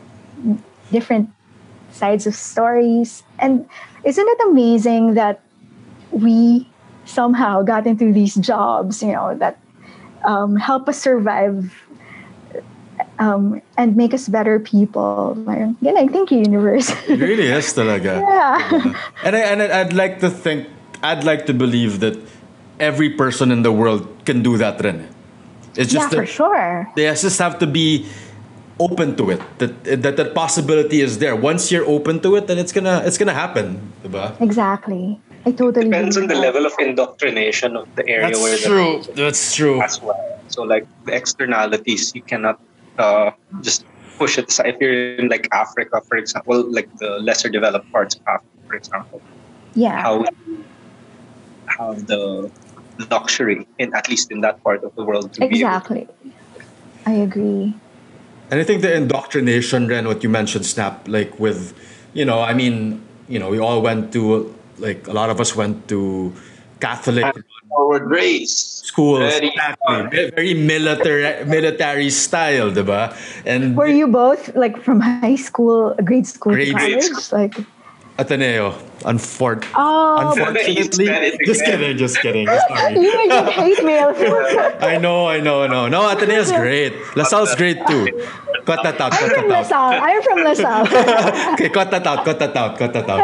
different 0.91 1.31
sides 1.91 2.27
of 2.27 2.35
stories. 2.35 3.23
And 3.39 3.69
isn't 4.05 4.29
it 4.29 4.39
amazing 4.49 5.15
that 5.15 5.41
we 6.17 6.69
somehow 7.05 7.63
got 7.63 7.87
into 7.87 8.13
these 8.13 8.35
jobs, 8.35 9.03
you 9.03 9.13
know, 9.13 9.37
that 9.39 9.59
um, 10.25 10.57
help 10.57 10.89
us 10.89 10.99
survive 10.99 11.73
um, 13.19 13.63
and 13.77 13.97
make 13.97 14.13
us 14.13 14.29
better 14.29 14.59
people? 14.59 15.37
Parang, 15.47 15.77
Galing, 15.83 16.11
thank 16.11 16.31
you, 16.31 16.39
universe. 16.39 16.91
It 17.09 17.21
really 17.21 17.47
is 17.47 17.73
talaga. 17.73 18.21
yeah. 18.27 18.59
And 19.25 19.37
I 19.37 19.41
and 19.41 19.63
I'd 19.63 19.93
like 19.93 20.21
to 20.21 20.31
think 20.31 20.69
I'd 21.03 21.25
like 21.25 21.47
to 21.47 21.55
believe 21.55 22.01
that 22.01 22.19
every 22.81 23.11
person 23.11 23.51
in 23.51 23.63
the 23.63 23.73
world 23.73 24.07
can 24.25 24.43
do 24.43 24.57
that 24.59 24.81
rin. 24.83 25.09
It's 25.77 25.93
yeah, 25.93 26.01
just 26.01 26.15
for 26.15 26.27
sure. 26.27 26.93
they 26.97 27.05
just 27.13 27.39
have 27.39 27.59
to 27.61 27.67
be 27.67 28.09
open 28.79 29.17
to 29.17 29.31
it. 29.31 29.41
That 29.59 29.85
that 30.03 30.17
that 30.17 30.35
possibility 30.35 31.01
is 31.01 31.19
there. 31.19 31.35
Once 31.37 31.73
you're 31.73 31.87
open 31.87 32.21
to 32.21 32.37
it, 32.37 32.47
then 32.47 32.59
it's 32.59 32.73
gonna 32.73 33.03
it's 33.05 33.19
gonna 33.19 33.35
happen. 33.35 33.81
Diba? 34.05 34.39
Exactly. 34.41 35.21
I 35.47 35.53
totally 35.53 35.87
Depends 35.87 36.17
on 36.17 36.27
the 36.27 36.35
that. 36.35 36.41
level 36.41 36.67
of 36.67 36.73
indoctrination 36.79 37.77
of 37.77 37.87
the 37.95 38.07
area 38.09 38.37
where 38.37 38.51
That's 38.51 38.63
the 38.63 38.69
true. 38.69 39.15
That's 39.15 39.55
true. 39.55 39.81
as 39.81 40.03
well. 40.03 40.19
So 40.49 40.63
like 40.63 40.87
the 41.07 41.15
externalities, 41.15 42.13
you 42.15 42.23
cannot 42.23 42.61
uh, 42.99 43.31
just 43.63 43.85
push 44.19 44.39
it 44.39 44.49
aside. 44.49 44.75
If 44.75 44.81
you're 44.81 45.15
in 45.17 45.29
like 45.29 45.49
Africa, 45.53 46.01
for 46.03 46.17
example, 46.17 46.67
like 46.73 46.89
the 46.99 47.19
lesser 47.21 47.49
developed 47.49 47.91
parts 47.93 48.17
of 48.17 48.23
Africa, 48.27 48.57
for 48.67 48.75
example, 48.75 49.23
Yeah. 49.75 50.03
how 50.03 50.19
we 50.23 50.27
have 51.79 52.07
the 52.07 52.51
luxury 53.11 53.67
in 53.79 53.95
at 53.95 54.09
least 54.09 54.31
in 54.33 54.41
that 54.41 54.63
part 54.65 54.83
of 54.83 54.95
the 54.97 55.05
world 55.05 55.33
to 55.35 55.41
be 55.41 55.47
able 55.47 55.55
exactly. 55.55 56.09
I 57.05 57.13
agree. 57.13 57.75
And 58.51 58.61
I 58.61 58.65
think 58.65 58.83
the 58.83 58.95
indoctrination, 58.95 59.89
Ren, 59.89 60.07
what 60.07 60.23
you 60.23 60.29
mentioned, 60.29 60.67
Snap, 60.67 61.09
like 61.09 61.39
with, 61.41 61.75
you 62.15 62.25
know, 62.25 62.41
I 62.41 62.55
mean, 62.55 63.03
you 63.29 63.39
know, 63.39 63.51
we 63.51 63.59
all 63.59 63.83
went 63.83 64.13
to, 64.13 64.55
like, 64.79 65.07
a 65.09 65.13
lot 65.13 65.31
of 65.31 65.41
us 65.41 65.57
went 65.57 65.89
to 65.89 66.33
Catholic 66.81 67.35
to 67.35 67.43
forward 67.69 68.09
race. 68.09 68.77
schools. 68.87 69.19
Very 69.19 69.49
exactly. 69.49 70.31
Very 70.31 70.55
military, 70.55 71.45
military 71.45 72.11
style, 72.11 72.71
diba? 72.71 73.17
And 73.45 73.77
Were 73.77 73.89
you 73.89 74.07
both 74.07 74.55
like 74.55 74.81
from 74.83 75.01
high 75.01 75.37
school, 75.37 75.95
grade 76.05 76.27
school, 76.27 76.53
Grade 76.53 76.73
college? 76.73 77.03
school. 77.03 77.39
Like, 77.39 77.55
Ateneo, 78.19 78.73
unfor- 79.05 79.63
oh, 79.75 80.31
unfortunately. 80.33 80.75
Just 81.45 81.63
kidding, 81.65 81.99
just 81.99 82.19
kidding. 82.21 82.47
Sorry. 82.47 82.95
you 83.01 83.13
were 83.13 83.29
just 83.29 83.53
hate 83.53 83.85
mail. 83.85 84.15
I 84.81 84.97
know, 84.97 85.27
I 85.29 85.41
know, 85.41 85.63
I 85.65 85.67
know. 85.67 85.87
No, 85.89 86.01
Ateneo's 86.09 86.51
great. 86.63 86.95
LaSalle's 87.15 87.55
great 87.57 87.77
too. 87.87 88.09
Cut 88.65 88.83
that 88.85 88.99
out, 89.01 89.13
cut 89.13 89.23
I'm 89.23 89.31
from 89.31 89.49
that 89.51 89.71
out. 89.71 89.93
LaSalle. 89.93 90.01
I'm 90.03 90.23
from 90.23 90.39
LaSalle. 90.45 91.53
Okay, 91.55 91.69
cut 91.69 91.91
that 91.91 92.07
out, 92.07 92.25
cut 92.25 92.39
that 92.39 92.57
out, 92.57 92.79
cut 92.79 92.93
that 92.95 93.09
out. 93.11 93.21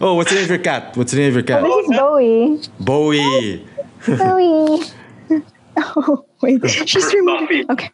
oh, 0.00 0.14
what's 0.14 0.30
the 0.30 0.34
name 0.36 0.44
of 0.44 0.50
your 0.50 0.58
cat? 0.58 0.96
What's 0.96 1.12
the 1.12 1.18
name 1.18 1.28
of 1.28 1.34
your 1.34 1.44
cat? 1.44 1.62
Oh, 1.64 1.82
this 1.82 1.90
is 1.90 1.96
Bowie. 1.96 2.60
Bowie. 2.80 3.66
Bowie. 4.18 5.42
Oh, 5.76 6.24
wait. 6.42 6.68
She's 6.68 7.14
removing. 7.14 7.70
Okay. 7.70 7.90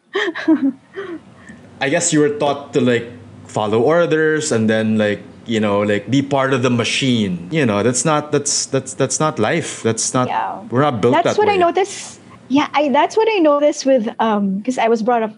I 1.79 1.89
guess 1.89 2.11
you 2.11 2.21
were 2.21 2.37
taught 2.39 2.73
to 2.73 2.81
like 2.81 3.07
follow 3.47 3.81
orders 3.81 4.51
and 4.51 4.69
then 4.69 4.97
like 4.97 5.21
you 5.47 5.59
know, 5.61 5.79
like 5.79 6.09
be 6.11 6.21
part 6.21 6.53
of 6.53 6.61
the 6.61 6.69
machine. 6.69 7.47
You 7.51 7.65
know, 7.65 7.81
that's 7.81 8.03
not 8.03 8.31
that's 8.31 8.65
that's 8.67 8.93
that's 8.93 9.19
not 9.19 9.39
life. 9.39 9.81
That's 9.81 10.13
not 10.13 10.27
Yeah. 10.27 10.59
we're 10.69 10.81
not 10.81 11.01
built 11.01 11.13
that. 11.13 11.23
that's 11.23 11.37
that 11.37 11.41
what 11.41 11.47
way. 11.47 11.55
I 11.55 11.57
noticed. 11.57 12.19
Yeah, 12.49 12.67
I 12.73 12.89
that's 12.89 13.15
what 13.17 13.27
I 13.31 13.39
noticed 13.39 13.85
with 13.85 14.07
um 14.19 14.57
because 14.59 14.77
I 14.77 14.87
was 14.87 15.01
brought 15.01 15.23
up 15.23 15.33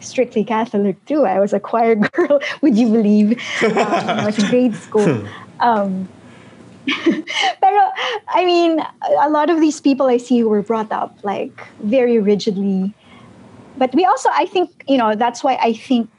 strictly 0.00 0.44
Catholic 0.44 1.04
too. 1.06 1.24
I 1.26 1.40
was 1.40 1.52
a 1.52 1.60
choir 1.60 1.94
girl. 2.14 2.40
Would 2.62 2.78
you 2.78 2.88
believe? 2.90 3.42
Um, 3.62 3.74
when 3.74 4.18
I 4.20 4.26
was 4.26 4.38
in 4.38 4.50
grade 4.50 4.74
school. 4.76 5.26
Um, 5.60 6.08
pero 7.62 7.80
I 8.28 8.44
mean, 8.44 8.84
a 9.22 9.30
lot 9.30 9.48
of 9.48 9.60
these 9.60 9.80
people 9.80 10.06
I 10.06 10.18
see 10.18 10.40
who 10.40 10.48
were 10.48 10.62
brought 10.62 10.90
up 10.92 11.16
like 11.22 11.66
very 11.80 12.18
rigidly. 12.18 12.92
But 13.78 13.94
we 13.94 14.04
also, 14.04 14.28
I 14.32 14.46
think, 14.46 14.84
you 14.88 14.98
know, 14.98 15.14
that's 15.14 15.42
why 15.42 15.56
I 15.62 15.72
think 15.72 16.10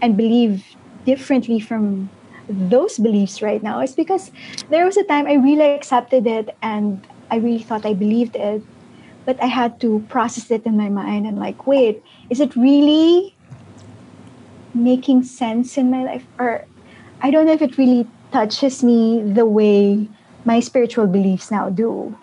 and 0.00 0.16
believe 0.16 0.64
differently 1.04 1.60
from 1.60 2.10
those 2.48 2.98
beliefs 2.98 3.42
right 3.42 3.62
now 3.62 3.80
is 3.80 3.94
because 3.94 4.30
there 4.70 4.84
was 4.84 4.96
a 4.96 5.04
time 5.04 5.26
I 5.26 5.34
really 5.34 5.74
accepted 5.74 6.26
it 6.26 6.56
and 6.62 7.06
I 7.30 7.36
really 7.36 7.62
thought 7.62 7.84
I 7.84 7.92
believed 7.92 8.36
it, 8.36 8.62
but 9.26 9.40
I 9.42 9.46
had 9.46 9.80
to 9.80 10.04
process 10.08 10.50
it 10.50 10.64
in 10.64 10.76
my 10.76 10.88
mind 10.88 11.26
and 11.26 11.38
like, 11.38 11.66
wait, 11.66 12.02
is 12.30 12.40
it 12.40 12.56
really 12.56 13.34
making 14.74 15.24
sense 15.24 15.76
in 15.76 15.90
my 15.90 16.04
life? 16.04 16.24
Or 16.38 16.64
I 17.20 17.30
don't 17.30 17.46
know 17.46 17.52
if 17.52 17.62
it 17.62 17.76
really 17.76 18.06
touches 18.32 18.82
me 18.82 19.22
the 19.22 19.44
way 19.44 20.08
my 20.44 20.60
spiritual 20.60 21.06
beliefs 21.06 21.50
now 21.50 21.68
do. 21.68 22.16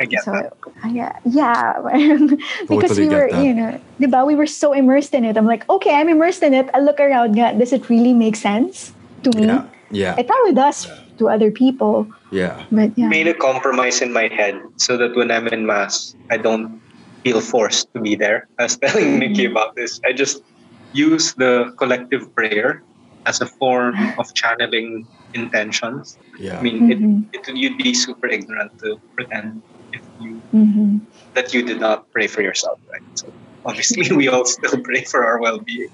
I 0.00 0.04
get 0.06 0.24
So 0.24 0.32
that. 0.32 0.52
yeah, 0.90 1.12
yeah, 1.24 1.78
because 2.68 2.90
Totally 2.98 3.08
we 3.08 3.14
were, 3.14 3.28
you 3.30 3.54
know, 3.54 3.80
diba, 4.00 4.26
we 4.26 4.34
were 4.34 4.46
so 4.46 4.72
immersed 4.72 5.14
in 5.14 5.24
it. 5.24 5.36
I'm 5.36 5.46
like, 5.46 5.68
okay, 5.70 5.94
I'm 5.94 6.08
immersed 6.08 6.42
in 6.42 6.54
it. 6.54 6.68
I 6.74 6.80
look 6.80 6.98
around. 6.98 7.34
nga, 7.36 7.54
Does 7.56 7.72
it 7.72 7.88
really 7.88 8.12
make 8.12 8.34
sense 8.36 8.92
to 9.22 9.30
me? 9.38 9.46
Yeah. 9.46 9.66
Yeah. 9.90 10.16
It 10.18 10.26
probably 10.26 10.52
does 10.54 10.90
to 11.18 11.28
other 11.30 11.50
people, 11.52 12.10
Yeah. 12.32 12.66
but 12.72 12.90
yeah, 12.98 13.06
made 13.06 13.28
a 13.28 13.34
compromise 13.34 14.02
in 14.02 14.10
my 14.12 14.26
head 14.26 14.58
so 14.82 14.96
that 14.98 15.14
when 15.14 15.30
I'm 15.30 15.46
in 15.46 15.66
mass, 15.66 16.16
I 16.30 16.38
don't 16.38 16.82
feel 17.22 17.40
forced 17.40 17.86
to 17.94 18.00
be 18.02 18.16
there. 18.18 18.48
I 18.58 18.64
was 18.66 18.76
telling 18.82 19.20
Nikki 19.22 19.46
about 19.46 19.76
this. 19.76 20.00
I 20.04 20.10
just 20.12 20.42
use 20.90 21.34
the 21.38 21.70
collective 21.78 22.26
prayer 22.34 22.82
as 23.26 23.40
a 23.40 23.46
form 23.46 23.94
of 24.18 24.26
channeling 24.34 25.06
intentions. 25.34 26.18
Yeah. 26.38 26.58
I 26.58 26.62
mean, 26.62 26.82
Mhm. 26.90 27.30
it, 27.32 27.46
it, 27.48 27.56
you'd 27.56 27.78
be 27.78 27.94
super 27.94 28.26
ignorant 28.26 28.72
to 28.82 28.98
pretend 29.14 29.62
if 29.94 30.02
you 30.20 30.42
hmm 30.50 30.98
that 31.34 31.50
you 31.52 31.66
did 31.66 31.80
not 31.80 32.06
pray 32.14 32.28
for 32.30 32.42
yourself, 32.42 32.78
right? 32.92 33.02
So 33.18 33.26
obviously, 33.66 34.06
we 34.20 34.28
all 34.30 34.44
still 34.46 34.78
pray 34.86 35.02
for 35.02 35.26
our 35.26 35.40
well-being. 35.42 35.90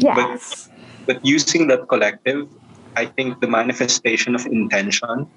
yes, 0.00 0.70
But 1.04 1.20
using 1.24 1.68
that 1.68 1.88
collective, 1.92 2.48
I 2.96 3.04
think 3.12 3.40
the 3.40 3.48
manifestation 3.48 4.32
of 4.34 4.44
intention 4.48 5.28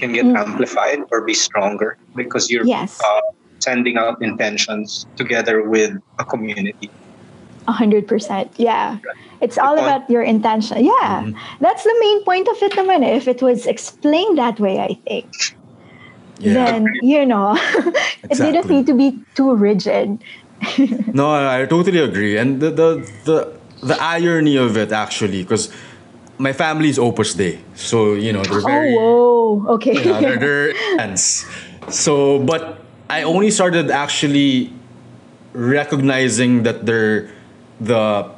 can 0.00 0.12
get 0.16 0.24
Mm. 0.24 0.36
amplified 0.40 1.00
or 1.12 1.24
be 1.28 1.34
stronger 1.36 1.96
because 2.16 2.48
you're 2.48 2.64
Yes. 2.66 2.96
uh, 3.04 3.20
sending 3.60 3.96
out 4.00 4.16
intentions 4.24 5.04
together 5.20 5.68
with 5.68 5.92
a 6.18 6.24
community. 6.24 6.88
a 7.66 7.72
hundred 7.72 8.04
percent. 8.04 8.52
Yeah, 8.60 9.00
it's 9.40 9.56
all 9.56 9.72
about 9.80 10.04
your 10.12 10.20
intention. 10.20 10.84
Yeah, 10.84 11.24
Mhm. 11.24 11.32
that's 11.64 11.80
the 11.84 11.96
main 12.00 12.20
point 12.24 12.44
of 12.48 12.60
it, 12.60 12.76
naman. 12.76 13.00
eh. 13.04 13.16
If 13.16 13.24
it 13.28 13.40
was 13.40 13.64
explained 13.64 14.36
that 14.36 14.60
way, 14.60 14.80
I 14.80 15.00
think. 15.08 15.32
Yeah. 16.38 16.54
Then 16.54 16.86
you 17.02 17.26
know, 17.26 17.56
it 18.30 18.36
didn't 18.38 18.68
need 18.68 18.86
to 18.86 18.94
be 18.94 19.18
too 19.34 19.54
rigid. 19.54 20.18
No, 21.12 21.30
I 21.30 21.66
totally 21.66 21.98
agree. 22.00 22.36
And 22.38 22.60
the 22.60 22.70
the 22.70 22.88
the, 23.24 23.36
the 23.82 23.96
irony 24.00 24.56
of 24.56 24.76
it 24.76 24.92
actually, 24.92 25.42
because 25.42 25.70
my 26.38 26.52
family 26.52 26.88
is 26.88 26.98
Opus 26.98 27.34
Dei 27.34 27.60
so 27.74 28.14
you 28.14 28.32
know 28.32 28.42
they're 28.42 28.60
very 28.60 28.96
oh, 28.98 29.62
whoa, 29.62 29.74
okay. 29.74 29.94
yeah, 29.94 30.20
they're, 30.20 30.38
they're 30.38 30.72
ants. 31.00 31.46
So, 31.90 32.38
but 32.40 32.80
I 33.10 33.22
only 33.22 33.50
started 33.50 33.90
actually 33.90 34.72
recognizing 35.52 36.64
that 36.64 36.86
they're 36.86 37.30
the, 37.80 38.30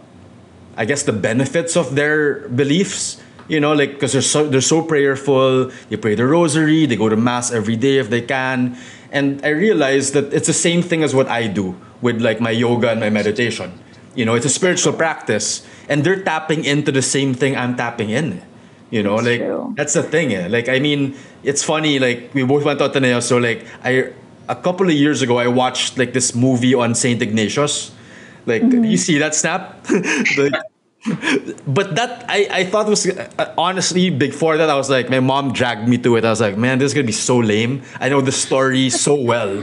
I 0.76 0.84
guess 0.84 1.04
the 1.04 1.12
benefits 1.12 1.76
of 1.76 1.94
their 1.94 2.48
beliefs. 2.48 3.22
You 3.48 3.60
know, 3.60 3.72
like 3.74 3.92
because 3.94 4.12
they're 4.12 4.22
so 4.22 4.48
they're 4.48 4.60
so 4.60 4.82
prayerful. 4.82 5.70
They 5.88 5.96
pray 5.96 6.14
the 6.14 6.26
rosary. 6.26 6.86
They 6.86 6.96
go 6.96 7.08
to 7.08 7.16
mass 7.16 7.52
every 7.52 7.76
day 7.76 7.98
if 7.98 8.10
they 8.10 8.22
can. 8.22 8.76
And 9.12 9.40
I 9.44 9.50
realized 9.50 10.14
that 10.14 10.32
it's 10.34 10.48
the 10.48 10.52
same 10.52 10.82
thing 10.82 11.02
as 11.02 11.14
what 11.14 11.28
I 11.28 11.46
do 11.46 11.76
with 12.02 12.20
like 12.20 12.40
my 12.40 12.50
yoga 12.50 12.90
and 12.90 12.98
my 13.00 13.08
meditation. 13.10 13.72
You 14.16 14.24
know, 14.24 14.34
it's 14.34 14.46
a 14.46 14.50
spiritual 14.50 14.94
practice, 14.94 15.64
and 15.88 16.02
they're 16.02 16.22
tapping 16.22 16.64
into 16.64 16.90
the 16.90 17.02
same 17.02 17.34
thing 17.34 17.54
I'm 17.56 17.76
tapping 17.76 18.10
in. 18.10 18.42
You 18.90 19.02
know, 19.02 19.16
That's 19.16 19.26
like 19.26 19.40
true. 19.40 19.74
that's 19.76 19.92
the 19.94 20.02
thing. 20.02 20.32
Eh. 20.34 20.48
Like 20.48 20.68
I 20.68 20.78
mean, 20.80 21.14
it's 21.42 21.62
funny. 21.62 21.98
Like 21.98 22.30
we 22.34 22.42
both 22.44 22.64
went 22.64 22.78
to 22.80 22.86
Ateneo, 22.86 23.20
so 23.20 23.38
like 23.38 23.64
I 23.84 24.12
a 24.48 24.56
couple 24.56 24.86
of 24.86 24.94
years 24.94 25.22
ago 25.22 25.38
I 25.38 25.48
watched 25.48 25.98
like 25.98 26.12
this 26.12 26.34
movie 26.34 26.74
on 26.74 26.94
Saint 26.94 27.22
Ignatius. 27.22 27.92
Like 28.46 28.62
you 28.62 28.96
see 28.96 29.18
that 29.18 29.34
snap. 29.34 29.86
but 31.66 31.94
that 31.96 32.24
I, 32.28 32.48
I 32.50 32.64
thought 32.64 32.86
was 32.88 33.06
uh, 33.06 33.54
honestly 33.58 34.10
before 34.10 34.56
that 34.56 34.70
I 34.70 34.76
was 34.76 34.90
like 34.90 35.08
my 35.10 35.20
mom 35.20 35.52
dragged 35.52 35.88
me 35.88 35.98
to 35.98 36.16
it. 36.16 36.24
I 36.24 36.30
was 36.30 36.40
like, 36.40 36.56
man, 36.56 36.78
this 36.78 36.86
is 36.90 36.94
gonna 36.94 37.06
be 37.06 37.12
so 37.12 37.38
lame. 37.38 37.82
I 38.00 38.08
know 38.08 38.20
the 38.20 38.32
story 38.32 38.90
so 38.90 39.14
well, 39.14 39.62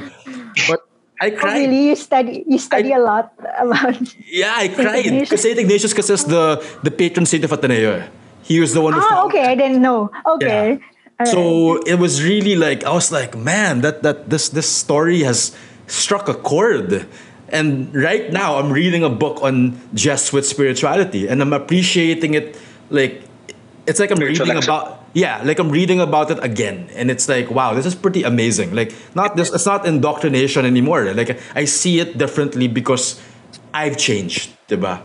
but 0.67 0.79
I 1.21 1.29
cried 1.31 1.55
Oh, 1.55 1.59
really? 1.59 1.87
You 1.89 1.95
study 1.95 2.43
you 2.47 2.57
study 2.57 2.93
I- 2.93 2.97
a 2.97 3.01
lot 3.01 3.33
about 3.59 3.95
Yeah, 4.27 4.53
I 4.55 4.67
cried 4.69 5.03
because 5.09 5.41
Saint 5.41 5.59
Ignatius 5.59 5.91
because 5.93 6.09
is 6.09 6.25
the 6.25 6.59
the 6.83 6.91
patron 6.91 7.25
saint 7.25 7.43
of 7.43 7.51
Ateneo. 7.51 7.91
eh. 7.99 8.07
He 8.43 8.59
was 8.59 8.73
the 8.73 8.81
one 8.81 8.93
who 8.93 9.01
found 9.01 9.31
okay, 9.31 9.45
I 9.45 9.55
didn't 9.55 9.81
know. 9.81 10.11
Okay. 10.25 10.79
Right. 11.19 11.27
So 11.29 11.77
it 11.87 11.95
was 11.95 12.23
really 12.23 12.55
like 12.55 12.83
I 12.83 12.91
was 12.91 13.11
like, 13.11 13.37
man, 13.37 13.81
that 13.81 14.03
that 14.03 14.29
this 14.29 14.49
this 14.49 14.67
story 14.67 15.23
has 15.23 15.55
struck 15.87 16.27
a 16.27 16.33
chord. 16.33 17.05
And 17.49 17.93
right 17.93 18.31
now 18.31 18.57
I'm 18.57 18.71
reading 18.71 19.03
a 19.03 19.09
book 19.09 19.41
on 19.41 19.79
Jesuit 19.93 20.45
spirituality 20.45 21.27
and 21.27 21.41
I'm 21.41 21.53
appreciating 21.53 22.33
it 22.33 22.57
like 22.89 23.21
it's 23.85 23.99
like 23.99 24.11
I'm 24.11 24.17
Spiritual 24.17 24.45
reading 24.45 24.57
action. 24.57 24.71
about 24.71 25.03
yeah, 25.13 25.41
like 25.43 25.59
I'm 25.59 25.69
reading 25.69 25.99
about 25.99 26.31
it 26.31 26.43
again. 26.43 26.89
And 26.95 27.11
it's 27.11 27.29
like, 27.29 27.51
wow, 27.51 27.73
this 27.73 27.85
is 27.85 27.93
pretty 27.93 28.23
amazing. 28.23 28.73
Like 28.73 28.95
not 29.15 29.35
this 29.35 29.53
it's 29.53 29.65
not 29.65 29.85
indoctrination 29.85 30.65
anymore. 30.65 31.13
Like 31.13 31.39
I 31.55 31.65
see 31.65 31.99
it 31.99 32.17
differently 32.17 32.67
because 32.67 33.21
I've 33.73 33.97
changed, 33.97 34.55
diba? 34.67 35.01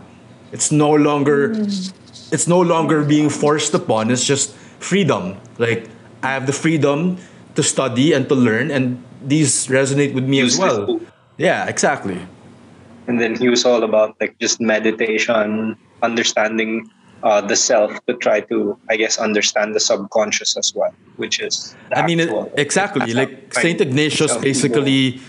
It's 0.51 0.71
no 0.71 0.91
longer 0.91 1.49
mm. 1.49 1.93
it's 2.31 2.47
no 2.47 2.61
longer 2.61 3.03
being 3.03 3.29
forced 3.29 3.73
upon. 3.73 4.09
It's 4.09 4.25
just 4.25 4.55
freedom. 4.79 5.37
Like 5.57 5.89
I 6.23 6.33
have 6.33 6.47
the 6.47 6.53
freedom 6.53 7.17
to 7.55 7.63
study 7.63 8.13
and 8.13 8.27
to 8.29 8.35
learn, 8.35 8.71
and 8.71 9.03
these 9.23 9.67
resonate 9.67 10.13
with 10.13 10.23
me 10.23 10.39
Use 10.39 10.53
as 10.53 10.59
well. 10.59 10.85
tool. 10.85 11.01
Yeah, 11.39 11.67
exactly. 11.67 12.19
And 13.07 13.19
then 13.19 13.35
he 13.35 13.49
was 13.49 13.65
all 13.65 13.83
about 13.83 14.15
like 14.21 14.37
just 14.39 14.61
meditation, 14.61 15.75
understanding 16.03 16.87
uh, 17.23 17.41
the 17.41 17.55
self 17.55 18.05
to 18.05 18.13
try 18.15 18.41
to, 18.41 18.77
I 18.89 18.97
guess, 18.97 19.17
understand 19.17 19.73
the 19.73 19.79
subconscious 19.79 20.57
as 20.57 20.75
well, 20.75 20.93
which 21.15 21.39
is. 21.39 21.75
I 21.95 22.05
mean, 22.05 22.19
it, 22.19 22.29
exactly. 22.57 23.13
that's 23.13 23.15
Like 23.15 23.53
Saint 23.53 23.81
Ignatius 23.81 24.33
Some 24.33 24.41
basically 24.41 25.21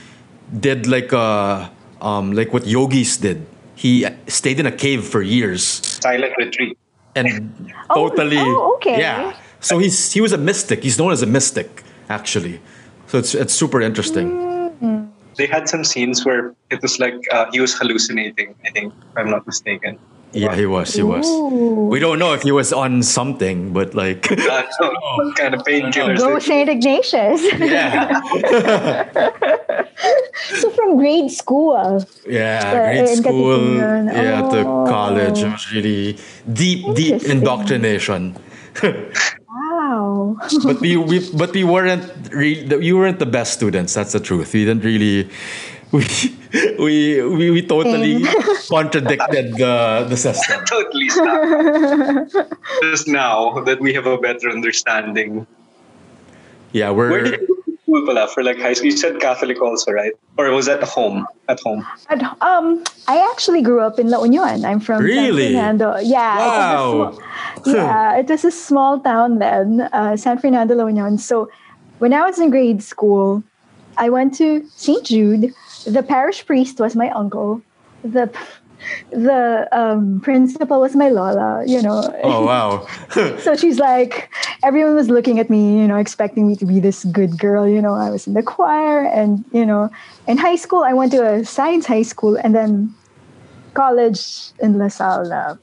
did 0.58 0.86
like 0.86 1.12
a 1.12 1.70
um, 2.02 2.32
like 2.32 2.52
what 2.52 2.66
yogis 2.66 3.16
did. 3.16 3.46
He 3.74 4.06
stayed 4.26 4.60
in 4.60 4.66
a 4.66 4.72
cave 4.72 5.06
for 5.06 5.22
years 5.22 5.62
silent 5.62 6.34
retreat. 6.36 6.76
and 7.16 7.72
Oh, 7.90 8.08
totally. 8.08 8.38
oh, 8.38 8.74
okay. 8.76 8.98
Yeah. 8.98 9.36
So 9.60 9.78
he's 9.78 10.12
he 10.12 10.20
was 10.20 10.32
a 10.32 10.38
mystic. 10.38 10.82
He's 10.82 10.98
known 10.98 11.12
as 11.12 11.22
a 11.22 11.26
mystic, 11.26 11.82
actually. 12.08 12.60
So 13.06 13.18
it's 13.18 13.34
it's 13.34 13.54
super 13.54 13.80
interesting. 13.80 15.09
They 15.40 15.46
had 15.48 15.68
some 15.72 15.84
scenes 15.84 16.20
where 16.26 16.52
it 16.68 16.82
was 16.84 16.98
like 17.00 17.16
uh, 17.32 17.46
he 17.52 17.60
was 17.64 17.72
hallucinating. 17.78 18.54
I 18.66 18.70
think, 18.76 18.92
if 18.92 19.16
I'm 19.16 19.30
not 19.30 19.46
mistaken. 19.46 19.96
Yeah, 20.32 20.54
he 20.54 20.64
was. 20.66 20.94
He 20.94 21.02
was. 21.02 21.26
Ooh. 21.26 21.88
We 21.90 21.98
don't 21.98 22.18
know 22.22 22.34
if 22.34 22.42
he 22.42 22.52
was 22.52 22.72
on 22.72 23.02
something, 23.02 23.72
but 23.72 23.94
like, 23.94 24.30
Uh, 24.32 24.62
so 24.78 24.84
what 25.16 25.34
kind 25.40 25.54
of 25.56 25.62
painkillers? 25.64 26.18
Go 26.18 26.38
Saint 26.38 26.68
Ignatius. 26.68 27.40
yeah, 27.58 28.20
so 30.60 30.70
from 30.76 30.98
grade 30.98 31.30
school. 31.32 32.04
yeah, 32.28 32.62
Uh, 32.62 32.70
grade 32.74 33.08
in 33.08 33.16
school, 33.16 33.58
Katipunan. 33.58 34.12
yeah, 34.12 34.48
to 34.54 34.60
Oh. 34.68 34.84
college. 34.86 35.38
It 35.42 35.50
was 35.56 35.66
really 35.72 36.16
deep, 36.52 36.84
deep 36.94 37.22
indoctrination. 37.24 38.36
Wow. 40.30 40.48
but 40.64 40.80
we, 40.80 40.96
we, 40.96 41.30
but 41.30 41.52
we 41.52 41.64
weren't 41.64 42.04
re- 42.32 42.64
we 42.64 42.92
weren't 42.92 43.18
the 43.18 43.26
best 43.26 43.52
students. 43.54 43.94
That's 43.94 44.12
the 44.12 44.20
truth. 44.20 44.52
We 44.52 44.64
didn't 44.64 44.84
really. 44.84 45.28
We 45.90 46.06
we 46.78 47.20
we, 47.20 47.50
we 47.50 47.62
totally 47.66 48.22
contradicted 48.70 49.58
the 49.58 50.06
the 50.08 50.16
system. 50.16 50.62
totally 50.64 51.08
stop. 51.08 52.46
Just 52.82 53.08
now 53.08 53.58
that 53.66 53.80
we 53.80 53.92
have 53.94 54.06
a 54.06 54.16
better 54.16 54.50
understanding. 54.50 55.48
Yeah, 56.70 56.94
we're 56.94 57.34
did 57.34 57.40
you 57.42 57.59
go 57.90 57.98
school 58.00 58.14
pala 58.14 58.28
for 58.28 58.42
like 58.42 58.58
high 58.58 58.72
school? 58.72 58.86
You 58.86 58.96
said 58.96 59.20
Catholic 59.20 59.60
also, 59.60 59.92
right? 59.92 60.12
Or 60.38 60.50
was 60.50 60.66
that 60.66 60.82
home? 60.82 61.26
At 61.48 61.60
home? 61.60 61.86
At, 62.08 62.22
um, 62.42 62.82
I 63.08 63.18
actually 63.32 63.62
grew 63.62 63.80
up 63.80 63.98
in 63.98 64.08
La 64.10 64.22
Union. 64.22 64.64
I'm 64.64 64.80
from 64.80 65.06
San 65.06 65.32
Fernando. 65.32 65.96
Yeah. 65.98 66.36
it's 66.36 66.46
a 66.46 66.58
Wow. 66.58 67.12
small- 67.12 67.74
yeah, 67.74 68.16
it 68.16 68.28
was 68.28 68.44
a 68.44 68.50
small 68.50 69.00
town 69.00 69.38
then, 69.38 69.88
uh, 69.92 70.16
San 70.16 70.38
Fernando 70.38 70.74
La 70.74 70.86
Union. 70.86 71.18
So 71.18 71.48
when 71.98 72.12
I 72.12 72.22
was 72.26 72.38
in 72.38 72.50
grade 72.50 72.82
school, 72.82 73.42
I 73.98 74.08
went 74.08 74.34
to 74.38 74.64
St. 74.76 75.04
Jude. 75.04 75.52
The 75.86 76.02
parish 76.02 76.46
priest 76.46 76.78
was 76.80 76.94
my 76.96 77.10
uncle. 77.10 77.60
The 78.02 78.30
the 79.10 79.68
um, 79.72 80.20
principal 80.20 80.80
was 80.80 80.94
my 80.96 81.08
Lola, 81.08 81.64
you 81.66 81.82
know. 81.82 82.02
Oh 82.22 82.44
wow. 82.44 82.86
so 83.38 83.56
she's 83.56 83.78
like, 83.78 84.30
everyone 84.62 84.94
was 84.94 85.08
looking 85.08 85.38
at 85.38 85.50
me, 85.50 85.78
you 85.80 85.88
know, 85.88 85.96
expecting 85.96 86.46
me 86.46 86.56
to 86.56 86.66
be 86.66 86.80
this 86.80 87.04
good 87.06 87.38
girl. 87.38 87.68
You 87.68 87.82
know, 87.82 87.94
I 87.94 88.10
was 88.10 88.26
in 88.26 88.34
the 88.34 88.42
choir, 88.42 89.04
and 89.04 89.44
you 89.52 89.66
know, 89.66 89.90
in 90.26 90.38
high 90.38 90.56
school, 90.56 90.82
I 90.82 90.92
went 90.92 91.12
to 91.12 91.26
a 91.26 91.44
science 91.44 91.86
high 91.86 92.02
school, 92.02 92.36
and 92.36 92.54
then 92.54 92.94
college 93.74 94.52
in 94.60 94.78
La 94.78 94.88
Salle. 94.88 95.58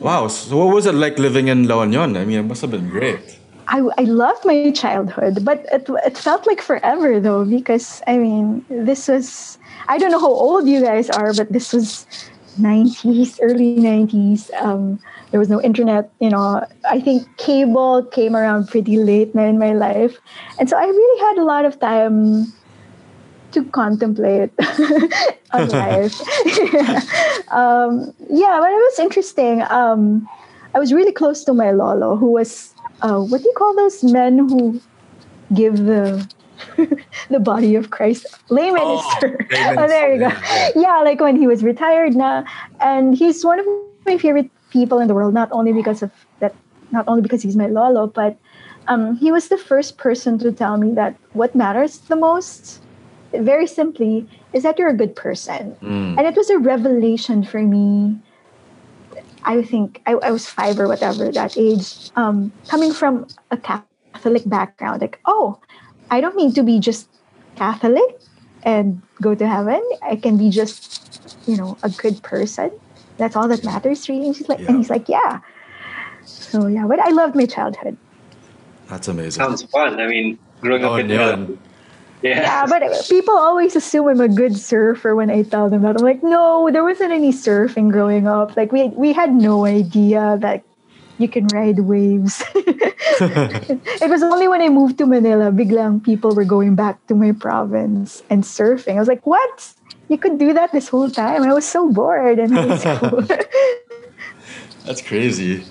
Wow. 0.00 0.28
So 0.28 0.56
what 0.56 0.74
was 0.74 0.86
it 0.86 0.94
like 0.94 1.18
living 1.18 1.48
in 1.48 1.66
La 1.66 1.82
Union? 1.82 2.16
I 2.16 2.24
mean, 2.24 2.38
it 2.38 2.42
must 2.42 2.60
have 2.62 2.70
been 2.70 2.88
great. 2.88 3.38
I, 3.68 3.80
I 3.96 4.02
loved 4.02 4.44
my 4.44 4.70
childhood, 4.72 5.44
but 5.44 5.64
it, 5.72 5.88
it 6.04 6.18
felt 6.18 6.46
like 6.46 6.60
forever 6.60 7.20
though, 7.20 7.44
because 7.44 8.02
I 8.06 8.18
mean, 8.18 8.64
this 8.68 9.08
was, 9.08 9.58
I 9.88 9.98
don't 9.98 10.10
know 10.10 10.20
how 10.20 10.32
old 10.32 10.68
you 10.68 10.80
guys 10.82 11.10
are, 11.10 11.32
but 11.34 11.52
this 11.52 11.72
was 11.72 12.06
90s, 12.60 13.38
early 13.42 13.76
90s. 13.76 14.52
Um, 14.60 15.00
there 15.30 15.40
was 15.40 15.48
no 15.48 15.60
internet, 15.60 16.10
you 16.20 16.30
know. 16.30 16.66
I 16.88 17.00
think 17.00 17.26
cable 17.36 18.04
came 18.04 18.36
around 18.36 18.68
pretty 18.68 18.98
late 18.98 19.34
in 19.34 19.58
my 19.58 19.72
life. 19.72 20.16
And 20.58 20.68
so 20.70 20.76
I 20.76 20.84
really 20.84 21.20
had 21.20 21.38
a 21.38 21.44
lot 21.44 21.64
of 21.64 21.80
time 21.80 22.52
to 23.52 23.64
contemplate 23.64 24.50
on 25.52 25.68
life. 25.68 26.20
um, 27.50 28.12
yeah, 28.30 28.58
but 28.60 28.70
it 28.70 28.82
was 28.90 28.98
interesting. 28.98 29.62
Um, 29.62 30.28
I 30.74 30.78
was 30.78 30.92
really 30.92 31.12
close 31.12 31.44
to 31.44 31.54
my 31.54 31.70
lolo, 31.70 32.16
who 32.16 32.30
was 32.30 32.74
uh, 33.02 33.20
what 33.20 33.42
do 33.42 33.48
you 33.48 33.54
call 33.56 33.74
those 33.74 34.02
men 34.04 34.38
who 34.38 34.80
give 35.52 35.78
the 35.78 36.28
the 37.30 37.40
body 37.40 37.74
of 37.74 37.90
Christ 37.90 38.26
lay 38.50 38.70
minister? 38.70 39.46
lay 39.50 39.76
Oh, 39.78 39.88
there 39.88 40.14
you 40.14 40.20
go. 40.20 40.30
Yeah, 40.74 41.00
like 41.00 41.20
when 41.20 41.36
he 41.36 41.46
was 41.46 41.62
retired 41.62 42.14
now, 42.14 42.44
and 42.80 43.14
he's 43.14 43.44
one 43.44 43.60
of 43.60 43.66
my 44.06 44.18
favorite 44.18 44.50
people 44.70 44.98
in 44.98 45.08
the 45.08 45.14
world. 45.14 45.34
Not 45.34 45.48
only 45.52 45.72
because 45.72 46.02
of 46.02 46.10
that, 46.40 46.54
not 46.90 47.06
only 47.08 47.22
because 47.22 47.42
he's 47.42 47.56
my 47.56 47.66
lolo, 47.66 48.06
but 48.06 48.36
um, 48.88 49.16
he 49.16 49.32
was 49.32 49.48
the 49.48 49.58
first 49.58 49.96
person 49.96 50.38
to 50.38 50.52
tell 50.52 50.76
me 50.76 50.92
that 50.94 51.16
what 51.32 51.54
matters 51.54 51.98
the 52.10 52.16
most, 52.16 52.80
very 53.32 53.66
simply, 53.66 54.28
is 54.52 54.62
that 54.62 54.78
you're 54.78 54.88
a 54.88 54.96
good 54.96 55.16
person. 55.16 55.76
Mm. 55.82 56.18
And 56.18 56.26
it 56.26 56.36
was 56.36 56.50
a 56.50 56.58
revelation 56.58 57.44
for 57.44 57.60
me. 57.60 58.18
I 59.44 59.62
think 59.62 60.02
I, 60.06 60.12
I 60.12 60.30
was 60.30 60.48
five 60.48 60.78
or 60.80 60.88
whatever 60.88 61.30
that 61.32 61.56
age, 61.56 62.10
um, 62.16 62.52
coming 62.68 62.92
from 62.92 63.26
a 63.50 63.56
Catholic 63.56 64.48
background. 64.48 65.02
Like, 65.02 65.20
oh, 65.26 65.58
I 66.14 66.20
don't 66.20 66.36
need 66.36 66.54
to 66.54 66.62
be 66.62 66.78
just 66.78 67.08
Catholic 67.56 68.20
and 68.62 69.02
go 69.20 69.34
to 69.34 69.46
heaven. 69.46 69.82
I 70.02 70.16
can 70.16 70.36
be 70.36 70.48
just, 70.50 71.26
you 71.46 71.56
know, 71.56 71.76
a 71.82 71.90
good 71.90 72.22
person. 72.22 72.70
That's 73.18 73.36
all 73.36 73.48
that 73.48 73.64
matters, 73.64 74.08
really. 74.08 74.26
And 74.26 74.36
she's 74.36 74.48
like, 74.48 74.60
Yeah. 74.60 74.68
and 74.68 74.76
he's 74.78 74.90
like, 74.90 75.08
yeah. 75.08 75.40
So 76.24 76.66
yeah, 76.66 76.86
but 76.86 77.00
I 77.00 77.10
loved 77.10 77.34
my 77.34 77.46
childhood. 77.46 77.96
That's 78.88 79.08
amazing. 79.08 79.42
Sounds 79.42 79.62
fun. 79.64 80.00
I 80.00 80.06
mean, 80.06 80.38
growing 80.60 80.82
La 80.82 80.88
up 80.88 80.94
oh, 80.94 80.96
in 80.96 81.10
Union. 81.10 81.58
yeah. 82.22 82.40
Yeah, 82.40 82.66
but 82.66 82.82
people 83.08 83.34
always 83.36 83.76
assume 83.76 84.08
I'm 84.08 84.20
a 84.20 84.28
good 84.28 84.56
surfer 84.56 85.14
when 85.14 85.30
I 85.30 85.42
tell 85.42 85.68
them 85.68 85.82
that. 85.82 85.96
I'm 85.98 86.04
like, 86.04 86.22
no, 86.22 86.70
there 86.70 86.84
wasn't 86.84 87.12
any 87.12 87.32
surfing 87.32 87.90
growing 87.90 88.26
up. 88.26 88.56
Like 88.56 88.72
we 88.72 88.88
we 88.88 89.12
had 89.12 89.34
no 89.34 89.64
idea 89.66 90.38
that 90.40 90.62
you 91.18 91.28
can 91.28 91.46
ride 91.48 91.80
waves. 91.80 92.42
it 92.54 94.10
was 94.10 94.22
only 94.22 94.48
when 94.48 94.60
I 94.60 94.68
moved 94.68 94.98
to 94.98 95.06
Manila, 95.06 95.52
biglang 95.52 96.02
people 96.02 96.34
were 96.34 96.44
going 96.44 96.74
back 96.74 97.04
to 97.06 97.14
my 97.14 97.32
province 97.32 98.22
and 98.28 98.42
surfing. 98.42 98.96
I 98.96 98.98
was 98.98 99.08
like, 99.08 99.24
what? 99.26 99.72
You 100.08 100.18
could 100.18 100.38
do 100.38 100.52
that 100.52 100.72
this 100.72 100.88
whole 100.88 101.08
time. 101.10 101.42
I 101.44 101.52
was 101.54 101.64
so 101.64 101.90
bored 101.90 102.38
in 102.38 102.50
high 102.52 102.76
school. 102.96 103.22
That's 104.84 105.00
crazy. 105.00 105.64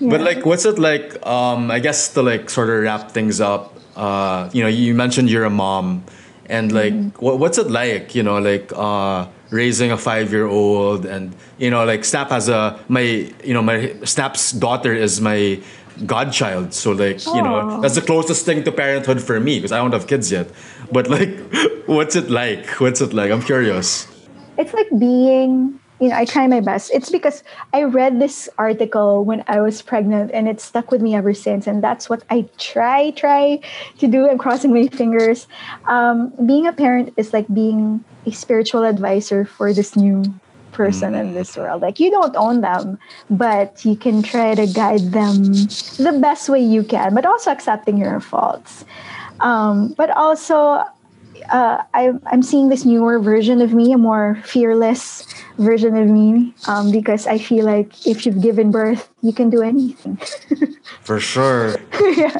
But 0.00 0.20
like, 0.20 0.44
what's 0.44 0.64
it 0.64 0.78
like? 0.78 1.24
Um, 1.26 1.70
I 1.70 1.78
guess 1.78 2.12
to 2.14 2.22
like 2.22 2.50
sort 2.50 2.68
of 2.68 2.82
wrap 2.82 3.10
things 3.12 3.40
up. 3.40 3.76
Uh, 3.94 4.50
you 4.52 4.62
know, 4.62 4.68
you 4.68 4.94
mentioned 4.94 5.30
you're 5.30 5.44
a 5.44 5.50
mom, 5.50 6.04
and 6.46 6.72
like, 6.72 6.92
Mm-hmm. 6.92 7.24
what, 7.24 7.38
what's 7.38 7.58
it 7.58 7.70
like? 7.70 8.14
You 8.14 8.22
know, 8.22 8.38
like 8.38 8.72
uh, 8.74 9.26
raising 9.50 9.92
a 9.92 9.96
five-year-old, 9.98 11.06
and 11.06 11.34
you 11.58 11.70
know, 11.70 11.84
like 11.84 12.04
Snap 12.04 12.30
has 12.30 12.48
a 12.48 12.78
my, 12.88 13.30
you 13.44 13.54
know, 13.54 13.62
my 13.62 13.94
Snap's 14.04 14.52
daughter 14.52 14.94
is 14.94 15.20
my 15.20 15.60
godchild. 16.04 16.74
So 16.74 16.92
like, 16.92 17.24
you 17.26 17.42
know, 17.42 17.80
that's 17.80 17.94
the 17.94 18.02
closest 18.02 18.44
thing 18.44 18.64
to 18.64 18.72
parenthood 18.72 19.22
for 19.22 19.40
me 19.40 19.58
because 19.58 19.72
I 19.72 19.78
don't 19.78 19.92
have 19.92 20.06
kids 20.06 20.30
yet. 20.30 20.50
But 20.92 21.08
like, 21.08 21.38
what's 21.86 22.16
it 22.16 22.30
like? 22.30 22.66
What's 22.80 23.00
it 23.00 23.12
like? 23.12 23.30
I'm 23.30 23.42
curious. 23.42 24.06
it's 24.58 24.72
like 24.72 24.88
being 24.98 25.80
you 26.00 26.08
know 26.08 26.16
i 26.16 26.24
try 26.24 26.46
my 26.46 26.60
best. 26.60 26.90
It's 26.92 27.10
because 27.10 27.42
i 27.72 27.82
read 27.82 28.20
this 28.20 28.48
article 28.58 29.24
when 29.24 29.44
i 29.48 29.60
was 29.60 29.82
pregnant 29.82 30.30
and 30.32 30.48
it 30.48 30.60
stuck 30.60 30.90
with 30.90 31.00
me 31.00 31.14
ever 31.14 31.34
since. 31.34 31.66
And 31.66 31.82
that's 31.82 32.08
what 32.08 32.22
i 32.30 32.48
try 32.58 33.10
try 33.10 33.60
to 33.98 34.06
do 34.06 34.28
i'm 34.28 34.38
crossing 34.38 34.72
my 34.72 34.88
fingers. 34.88 35.46
Um, 35.86 36.32
being 36.46 36.66
a 36.66 36.72
parent 36.72 37.14
is 37.16 37.32
like 37.32 37.46
being 37.52 38.04
a 38.26 38.32
spiritual 38.32 38.84
advisor 38.84 39.44
for 39.44 39.72
this 39.72 39.96
new 39.96 40.24
person 40.72 41.14
in 41.14 41.32
this 41.32 41.56
world. 41.56 41.80
Like 41.80 41.98
you 41.98 42.10
don't 42.10 42.36
own 42.36 42.60
them 42.60 42.98
but 43.30 43.84
you 43.84 43.96
can 43.96 44.22
try 44.22 44.54
to 44.54 44.66
guide 44.66 45.12
them 45.12 45.42
the 45.96 46.18
best 46.20 46.48
way 46.48 46.60
you 46.60 46.82
can 46.82 47.14
but 47.14 47.24
also 47.24 47.50
accepting 47.50 47.96
your 47.96 48.20
faults. 48.20 48.84
Um, 49.40 49.94
but 49.96 50.10
also 50.10 50.82
uh, 51.50 51.82
I, 51.94 52.12
I'm 52.26 52.42
seeing 52.42 52.68
this 52.68 52.84
newer 52.84 53.18
version 53.18 53.60
of 53.60 53.72
me, 53.72 53.92
a 53.92 53.98
more 53.98 54.40
fearless 54.44 55.26
version 55.58 55.96
of 55.96 56.08
me, 56.08 56.54
um, 56.66 56.90
because 56.90 57.26
I 57.26 57.38
feel 57.38 57.64
like 57.64 58.06
if 58.06 58.26
you've 58.26 58.40
given 58.40 58.70
birth, 58.70 59.08
you 59.22 59.32
can 59.32 59.50
do 59.50 59.62
anything. 59.62 60.16
For 61.02 61.20
sure. 61.20 61.78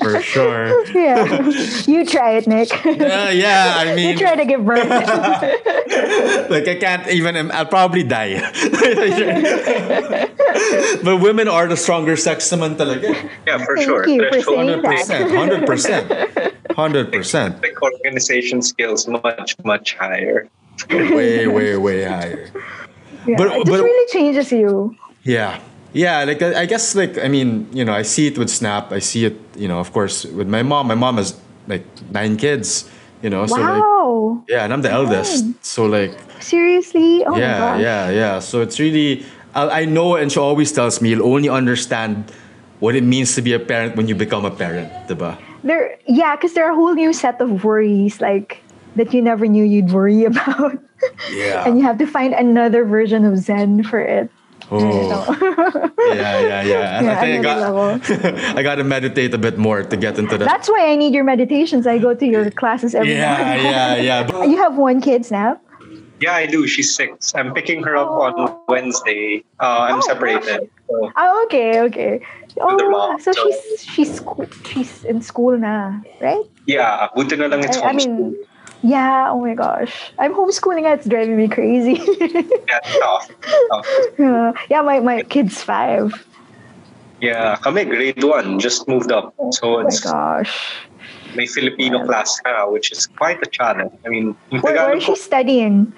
For 0.00 0.22
sure. 0.22 0.86
yeah, 0.90 1.48
you 1.86 2.04
try 2.04 2.32
it, 2.32 2.46
Nick. 2.46 2.72
Uh, 2.86 3.30
yeah, 3.32 3.74
I 3.78 3.94
mean, 3.94 4.10
you 4.10 4.18
try 4.18 4.36
to 4.36 4.44
give 4.44 4.64
birth. 4.64 4.88
like 6.50 6.68
I 6.68 6.76
can't 6.80 7.08
even. 7.08 7.50
I'll 7.50 7.66
probably 7.66 8.02
die. 8.02 8.36
but 11.04 11.20
women 11.20 11.48
are 11.48 11.66
the 11.68 11.76
stronger 11.76 12.16
sex 12.16 12.50
naman 12.50 12.76
talaga. 12.76 13.14
Yeah, 13.46 13.64
for 13.64 13.76
Thank 13.76 13.88
sure. 13.88 14.08
you 14.08 14.24
for 14.24 14.30
Threshold 14.30 14.56
saying 14.56 14.66
Hundred 14.68 14.84
percent. 14.84 15.30
Hundred 15.30 15.66
percent. 15.66 16.12
Hundred 16.70 17.12
percent. 17.12 17.62
like 17.62 17.82
organization 17.82 18.62
skills 18.62 19.08
much 19.08 19.56
much 19.64 19.94
higher. 19.94 20.48
Way, 20.90 21.46
way, 21.46 21.76
way 21.76 22.04
higher. 22.04 22.50
Yeah, 23.26 23.36
But- 23.36 23.46
it 23.48 23.66
just 23.66 23.70
but- 23.70 23.82
really 23.84 24.06
changes 24.12 24.52
you. 24.52 24.96
Yeah. 25.22 25.58
Yeah, 25.92 26.24
like 26.24 26.42
I 26.42 26.66
guess 26.66 26.94
like 26.94 27.16
I 27.16 27.28
mean, 27.28 27.68
you 27.72 27.82
know, 27.84 27.94
I 27.94 28.02
see 28.02 28.26
it 28.26 28.36
with 28.36 28.50
Snap. 28.50 28.92
I 28.92 28.98
see 29.00 29.24
it, 29.24 29.40
you 29.56 29.66
know, 29.66 29.80
of 29.80 29.92
course, 29.96 30.26
with 30.26 30.46
my 30.46 30.62
mom. 30.62 30.88
My 30.88 30.94
mom 30.94 31.16
has 31.16 31.32
like 31.66 31.86
nine 32.12 32.36
kids, 32.36 32.84
you 33.22 33.30
know, 33.30 33.46
so 33.46 33.56
like 33.56 33.80
wow. 33.80 34.44
yeah, 34.46 34.64
and 34.64 34.74
I'm 34.74 34.82
the 34.82 34.90
eldest. 34.92 35.46
So 35.64 35.86
like 35.86 36.12
Seriously? 36.40 37.24
Oh 37.24 37.32
my 37.32 37.38
yeah, 37.38 37.78
yeah, 37.78 38.10
yeah. 38.10 38.38
So 38.40 38.60
it's 38.60 38.78
really, 38.78 39.24
I, 39.54 39.82
I 39.82 39.84
know, 39.86 40.16
and 40.16 40.30
she 40.30 40.38
always 40.38 40.70
tells 40.70 41.00
me, 41.00 41.10
you'll 41.10 41.26
only 41.26 41.48
understand 41.48 42.30
what 42.80 42.94
it 42.94 43.02
means 43.02 43.34
to 43.36 43.42
be 43.42 43.54
a 43.54 43.58
parent 43.58 43.96
when 43.96 44.06
you 44.06 44.14
become 44.14 44.44
a 44.44 44.50
parent, 44.50 44.92
diba? 45.08 45.38
There, 45.64 45.96
yeah, 46.06 46.36
because 46.36 46.52
there 46.52 46.66
are 46.66 46.72
a 46.72 46.74
whole 46.74 46.94
new 46.94 47.12
set 47.12 47.40
of 47.40 47.64
worries 47.64 48.20
like 48.20 48.60
that 48.96 49.12
you 49.14 49.22
never 49.22 49.46
knew 49.46 49.64
you'd 49.64 49.92
worry 49.92 50.24
about. 50.30 50.78
Yeah. 51.30 51.64
and 51.68 51.78
you 51.78 51.84
have 51.84 51.98
to 51.98 52.06
find 52.06 52.32
another 52.34 52.84
version 52.84 53.24
of 53.24 53.36
Zen 53.38 53.84
for 53.84 54.00
it. 54.00 54.30
Oh, 54.68 54.80
yeah, 56.10 56.40
yeah, 56.40 56.62
yeah. 56.62 57.02
Yeah, 57.02 57.12
I 57.12 57.20
think 57.22 57.46
I 57.46 57.54
another 57.54 57.98
got, 58.00 58.56
I 58.58 58.62
got 58.62 58.74
to 58.76 58.84
meditate 58.84 59.32
a 59.34 59.38
bit 59.38 59.58
more 59.58 59.82
to 59.84 59.96
get 59.96 60.18
into 60.18 60.36
that. 60.38 60.44
That's 60.44 60.68
why 60.68 60.90
I 60.90 60.96
need 60.96 61.14
your 61.14 61.22
meditations. 61.22 61.86
I 61.86 61.98
go 61.98 62.14
to 62.14 62.26
your 62.26 62.50
classes 62.50 62.94
every 62.94 63.12
yeah, 63.14 63.36
morning. 63.38 63.64
yeah, 63.66 63.94
yeah. 63.96 64.26
But- 64.26 64.48
You 64.48 64.56
have 64.56 64.76
one 64.76 65.00
kid, 65.00 65.24
Snap? 65.24 65.62
Yeah, 66.18 66.32
I 66.34 66.46
do. 66.46 66.66
She's 66.66 66.96
six. 66.96 67.34
I'm 67.36 67.52
picking 67.52 67.82
her 67.84 67.94
up 67.94 68.08
on 68.10 68.56
Wednesday. 68.66 69.44
Uh, 69.60 69.92
I'm 69.92 69.98
Oh, 69.98 70.00
separated. 70.00 70.66
So, 70.88 71.12
Oh, 71.14 71.44
okay, 71.46 71.80
okay. 71.86 72.20
Oh, 72.58 72.74
mom, 72.90 73.20
so 73.20 73.30
so- 73.32 73.44
she's 73.44 73.84
she's 73.84 74.12
she's 74.64 75.04
in 75.04 75.20
school 75.20 75.58
now, 75.60 76.00
right? 76.24 76.40
yeah, 76.66 77.06
buti 77.14 77.36
na 77.36 77.46
lang 77.52 77.60
it's 77.62 77.76
I, 77.78 77.90
I 77.90 77.92
mean, 77.92 78.32
yeah. 78.86 79.30
Oh 79.30 79.40
my 79.40 79.54
gosh, 79.54 80.12
I'm 80.18 80.34
homeschooling. 80.34 80.86
It's 80.86 81.06
driving 81.06 81.36
me 81.36 81.48
crazy. 81.48 81.98
yeah, 82.70 82.78
tough. 83.02 83.30
tough. 83.42 83.86
yeah, 84.18 84.52
yeah, 84.70 84.82
my 84.82 85.00
my 85.00 85.22
kid's 85.22 85.62
five. 85.62 86.14
Yeah, 87.20 87.56
kami 87.56 87.84
grade 87.84 88.22
one, 88.22 88.60
just 88.60 88.86
moved 88.86 89.10
up. 89.10 89.34
So 89.50 89.80
Oh 89.80 89.82
my 89.82 89.96
gosh. 90.04 90.86
may 91.34 91.46
Filipino 91.46 92.04
class 92.04 92.40
na, 92.44 92.68
which 92.68 92.92
is 92.92 93.06
quite 93.06 93.40
a 93.42 93.48
challenge. 93.48 93.92
I 94.04 94.08
mean, 94.08 94.36
yung 94.50 94.60
Where, 94.62 94.72
where 94.72 94.96
Tagalog 94.96 94.96
is 94.96 95.04
ko, 95.04 95.14
she 95.14 95.20
studying? 95.20 95.92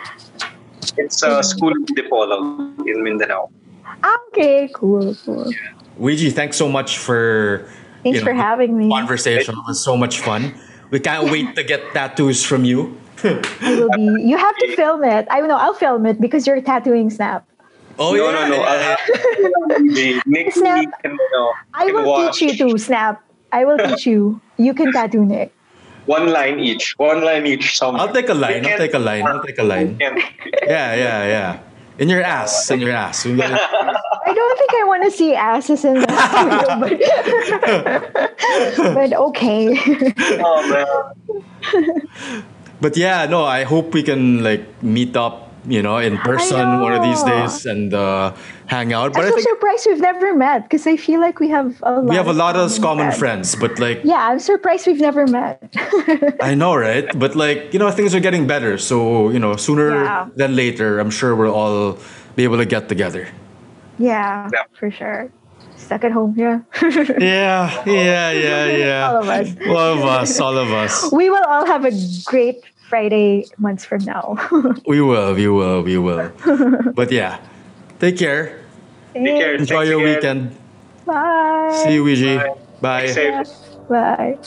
it's 0.97 1.23
a 1.23 1.43
school 1.43 1.71
in 1.71 1.87
Dipolog 1.95 2.87
in 2.87 3.03
Mindanao. 3.03 3.51
Ah, 4.03 4.19
okay, 4.29 4.71
cool, 4.75 5.15
cool. 5.25 5.51
Ouija, 5.99 6.31
thanks 6.31 6.57
so 6.57 6.69
much 6.69 6.99
for 6.99 7.67
Thanks 8.03 8.19
you 8.19 8.25
for 8.25 8.33
having 8.33 8.77
me. 8.79 8.89
Conversation 8.91 9.55
it 9.55 9.65
was 9.67 9.83
so 9.83 9.97
much 9.97 10.21
fun. 10.21 10.55
We 10.91 11.01
can't 11.01 11.31
wait 11.31 11.55
to 11.57 11.63
get 11.65 11.93
tattoos 11.93 12.45
from 12.45 12.65
you. 12.65 12.97
I 13.25 13.77
will 13.77 13.91
be. 13.91 14.23
You 14.23 14.37
have 14.37 14.57
to 14.57 14.77
film 14.77 15.05
it. 15.05 15.27
I 15.31 15.41
know. 15.41 15.57
I'll 15.57 15.75
film 15.75 16.07
it 16.07 16.21
because 16.21 16.47
you're 16.47 16.61
tattooing 16.61 17.11
Snap. 17.11 17.45
Oh 17.99 18.15
no, 18.15 18.31
yeah, 18.31 18.49
no, 18.49 18.57
no. 18.57 18.63
I'll, 18.63 18.97
Nick 20.27 20.53
Snap. 20.53 21.03
can, 21.03 21.19
no, 21.33 21.53
I 21.75 21.91
will 21.91 22.07
watch 22.07 22.39
teach 22.39 22.61
you 22.61 22.71
to 22.71 22.79
Snap. 22.79 23.23
I 23.51 23.65
will 23.65 23.79
teach 23.79 24.07
you. 24.07 24.41
You 24.57 24.73
can 24.73 24.93
tattoo 24.93 25.25
Nick. 25.25 25.53
one 26.07 26.33
line 26.33 26.59
each. 26.59 26.95
One 26.97 27.23
line 27.23 27.47
each. 27.47 27.77
Somewhere. 27.77 28.03
I'll 28.03 28.13
take 28.13 28.29
a 28.29 28.35
line. 28.35 28.65
I'll 28.65 28.79
take 28.79 28.95
a 28.95 28.99
line. 28.99 29.27
I'll 29.27 29.43
take 29.45 29.59
a 29.59 29.65
line. 29.65 29.99
Yeah, 30.01 30.95
yeah, 30.95 31.27
yeah. 31.27 31.59
In 31.99 32.09
your 32.09 32.23
ass. 32.23 32.71
In 32.71 32.81
your 32.81 32.93
ass. 32.93 33.27
I 33.27 33.33
don't 34.35 34.59
think 34.59 34.71
I 34.75 34.85
want 34.87 35.03
to 35.05 35.11
see 35.11 35.35
asses 35.35 35.85
in 35.85 35.95
the 35.95 36.07
studio, 36.07 36.63
but, 38.77 38.95
but 38.95 39.13
okay. 39.13 39.77
Oh 40.41 40.63
man. 40.71 40.87
But 42.81 42.97
yeah, 42.97 43.27
no, 43.27 43.45
I 43.45 43.65
hope 43.65 43.93
we 43.93 44.05
can 44.05 44.45
like 44.45 44.63
meet 44.83 45.17
up, 45.17 45.48
you 45.67 45.83
know, 45.83 45.99
in 45.99 46.17
person 46.19 46.81
one 46.81 46.93
of 46.93 47.03
these 47.03 47.23
days 47.23 47.67
and 47.67 47.93
uh, 47.93 48.35
hang 48.67 48.93
out. 48.93 49.13
But 49.13 49.25
I'm 49.25 49.33
so 49.33 49.39
surprised 49.39 49.87
we've 49.89 50.01
never 50.01 50.35
met 50.35 50.63
because 50.65 50.87
I 50.87 50.97
feel 50.97 51.21
like 51.21 51.41
we 51.41 51.49
have 51.49 51.81
a 51.83 51.93
lot. 52.01 52.05
we 52.05 52.17
have 52.17 52.29
a 52.29 52.33
lot 52.33 52.57
of 52.57 52.71
common 52.81 53.11
friends. 53.13 53.55
friends, 53.55 53.57
but 53.57 53.79
like 53.79 54.01
Yeah, 54.05 54.29
I'm 54.29 54.39
surprised 54.39 54.87
we've 54.87 55.01
never 55.01 55.27
met. 55.27 55.63
I 56.43 56.55
know, 56.55 56.75
right? 56.77 57.07
But 57.19 57.35
like, 57.35 57.73
you 57.73 57.79
know, 57.79 57.91
things 57.91 58.15
are 58.15 58.21
getting 58.21 58.47
better. 58.47 58.79
So, 58.79 59.31
you 59.31 59.39
know, 59.39 59.57
sooner 59.57 59.95
Yeah. 60.05 60.29
than 60.37 60.55
later, 60.57 60.99
I'm 61.01 61.11
sure 61.11 61.35
we'll 61.35 61.55
all 61.55 61.99
be 62.37 62.45
able 62.45 62.59
to 62.59 62.67
get 62.67 62.89
together. 62.89 63.29
yeah, 63.99 64.49
Yeah. 64.53 64.63
for 64.79 64.91
sure. 64.91 65.31
Stuck 65.77 66.05
at 66.05 66.13
home, 66.13 66.35
yeah. 66.37 66.61
Yeah, 67.19 67.71
yeah, 67.87 68.31
yeah, 68.31 68.67
yeah. 68.85 69.09
All 69.11 69.17
of 69.23 69.29
us. 69.29 69.49
All 69.67 69.79
of 69.79 70.05
us, 70.05 70.41
all 70.41 70.57
of 70.59 70.71
us. 70.73 71.11
we 71.13 71.31
will 71.31 71.45
all 71.45 71.67
have 71.67 71.85
a 71.85 71.93
great 72.25 72.63
Friday 72.89 73.45
months 73.59 73.85
from 73.85 74.05
now. 74.05 74.37
We 74.87 75.01
will, 75.01 75.35
we 75.35 75.49
will, 75.49 75.83
we 75.83 75.99
will. 75.99 76.33
But 76.95 77.13
yeah, 77.13 77.39
take 78.01 78.17
care. 78.17 78.65
Take 79.13 79.37
care. 79.37 79.55
Enjoy 79.55 79.85
Thanks 79.85 79.91
your 79.91 80.01
again. 80.01 80.15
weekend. 80.17 80.57
Bye. 81.07 81.83
See 81.85 81.95
you, 81.95 82.05
Ouija. 82.05 82.57
Bye. 82.81 83.05
Bye. 83.05 83.07
Safe. 83.13 83.49
Bye. 83.89 84.39